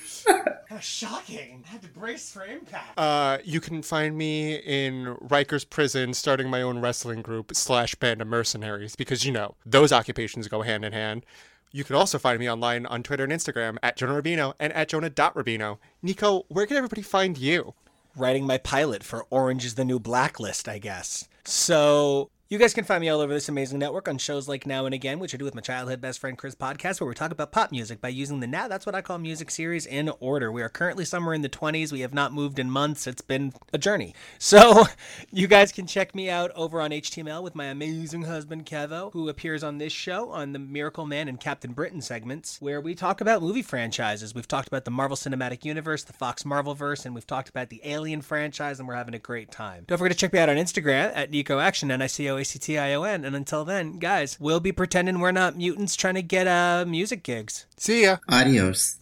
How 0.70 0.80
shocking. 0.80 1.64
I 1.68 1.72
had 1.72 1.82
to 1.84 1.88
brace 1.90 2.32
for 2.32 2.46
impact. 2.46 2.98
Uh, 2.98 3.38
you 3.44 3.60
can 3.60 3.82
find 3.82 4.18
me 4.18 4.56
in 4.56 5.16
Rikers 5.22 5.70
Prison, 5.70 6.14
starting 6.14 6.50
my 6.50 6.62
own 6.62 6.80
wrestling 6.80 7.22
group 7.22 7.56
slash 7.56 7.96
band 7.96 8.22
of 8.22 8.28
mercenaries, 8.28 8.96
because 8.96 9.26
you 9.26 9.32
know 9.32 9.56
those 9.66 9.92
occupations 9.92 10.48
go 10.48 10.62
hand 10.62 10.86
in 10.86 10.94
hand. 10.94 11.26
You 11.72 11.84
can 11.84 11.96
also 11.96 12.20
find 12.20 12.40
me 12.40 12.50
online 12.50 12.86
on 12.86 13.02
Twitter 13.04 13.24
and 13.24 13.34
Instagram 13.34 13.78
at 13.82 13.98
Jonah 13.98 14.22
Rubino 14.22 14.54
and 14.60 14.72
at 14.74 14.90
Jonah.Rubino. 14.90 15.80
Nico, 16.02 16.46
where 16.48 16.68
can 16.68 16.78
everybody 16.78 17.02
find 17.02 17.38
you? 17.38 17.74
writing 18.16 18.46
my 18.46 18.58
pilot 18.58 19.04
for 19.04 19.26
Orange 19.30 19.66
is 19.66 19.76
the 19.76 19.86
New 19.86 20.00
Blacklist, 20.00 20.68
I 20.68 20.78
guess. 20.78 21.28
So 21.46 22.30
you 22.54 22.60
guys 22.60 22.76
can 22.76 22.84
find 22.84 23.02
me 23.02 23.10
all 23.10 23.20
over 23.20 23.34
this 23.34 23.50
amazing 23.50 23.80
network 23.80 24.08
on 24.08 24.20
shows 24.20 24.48
like 24.48 24.68
Now 24.68 24.86
and 24.86 24.94
Again, 24.94 25.18
which 25.18 25.34
I 25.34 25.38
do 25.38 25.44
with 25.44 25.56
my 25.56 25.62
childhood 25.62 26.00
best 26.00 26.20
friend 26.20 26.38
Chris 26.38 26.54
podcast, 26.54 27.02
where 27.02 27.08
we 27.08 27.16
talk 27.16 27.32
about 27.32 27.52
pop 27.52 27.72
music 27.72 28.00
by 28.00 28.10
using 28.10 28.42
the 28.42 28.46
now 28.46 28.68
that's 28.68 28.86
what 28.86 28.94
I 28.94 29.02
call 29.02 29.18
music 29.18 29.50
series 29.50 29.88
in 29.88 30.12
order. 30.20 30.52
We 30.52 30.62
are 30.62 30.70
currently 30.70 31.04
somewhere 31.04 31.34
in 31.34 31.42
the 31.42 31.50
20s. 31.50 31.92
We 31.92 32.02
have 32.02 32.14
not 32.14 32.32
moved 32.32 32.60
in 32.60 32.70
months. 32.70 33.08
It's 33.08 33.24
been 33.24 33.54
a 33.74 33.80
journey. 33.80 34.14
So 34.38 34.84
you 35.32 35.48
guys 35.48 35.72
can 35.72 35.88
check 35.88 36.14
me 36.14 36.30
out 36.30 36.52
over 36.52 36.82
on 36.82 36.92
HTML 36.92 37.42
with 37.42 37.56
my 37.56 37.66
amazing 37.66 38.24
husband 38.24 38.66
Kevo, 38.66 39.12
who 39.14 39.30
appears 39.30 39.64
on 39.64 39.78
this 39.78 39.94
show 39.94 40.30
on 40.30 40.52
the 40.52 40.60
Miracle 40.60 41.06
Man 41.06 41.28
and 41.28 41.40
Captain 41.40 41.72
Britain 41.72 42.02
segments, 42.02 42.62
where 42.62 42.82
we 42.82 42.94
talk 42.94 43.22
about 43.22 43.42
movie 43.42 43.62
franchises. 43.62 44.36
We've 44.36 44.48
talked 44.48 44.68
about 44.68 44.86
the 44.86 44.92
Marvel 44.92 45.16
Cinematic 45.16 45.64
Universe, 45.64 46.04
the 46.04 46.14
Fox 46.14 46.44
Marvelverse, 46.44 47.06
and 47.06 47.16
we've 47.16 47.26
talked 47.26 47.50
about 47.50 47.70
the 47.70 47.80
Alien 47.84 48.22
franchise, 48.22 48.80
and 48.80 48.88
we're 48.88 48.96
having 48.96 49.16
a 49.16 49.20
great 49.20 49.50
time. 49.50 49.86
Don't 49.88 49.98
forget 49.98 50.12
to 50.12 50.18
check 50.18 50.34
me 50.34 50.40
out 50.40 50.50
on 50.50 50.58
Instagram 50.58 51.12
at 51.16 51.32
Nico 51.32 51.60
Action, 51.60 51.90
N 51.90 52.02
I 52.02 52.08
C 52.08 52.30
O 52.30 52.43
A 52.44 52.46
C 52.46 52.60
T 52.60 52.78
I 52.78 52.94
O 52.94 53.04
N. 53.04 53.24
And 53.24 53.36
until 53.36 53.64
then, 53.64 54.00
guys, 54.00 54.38
we'll 54.38 54.60
be 54.60 54.74
pretending 54.74 55.20
we're 55.20 55.32
not 55.32 55.56
mutants 55.56 55.96
trying 55.96 56.16
to 56.16 56.22
get 56.22 56.46
uh 56.46 56.84
music 56.86 57.24
gigs. 57.24 57.66
See 57.78 58.04
ya. 58.04 58.18
Adios. 58.28 58.98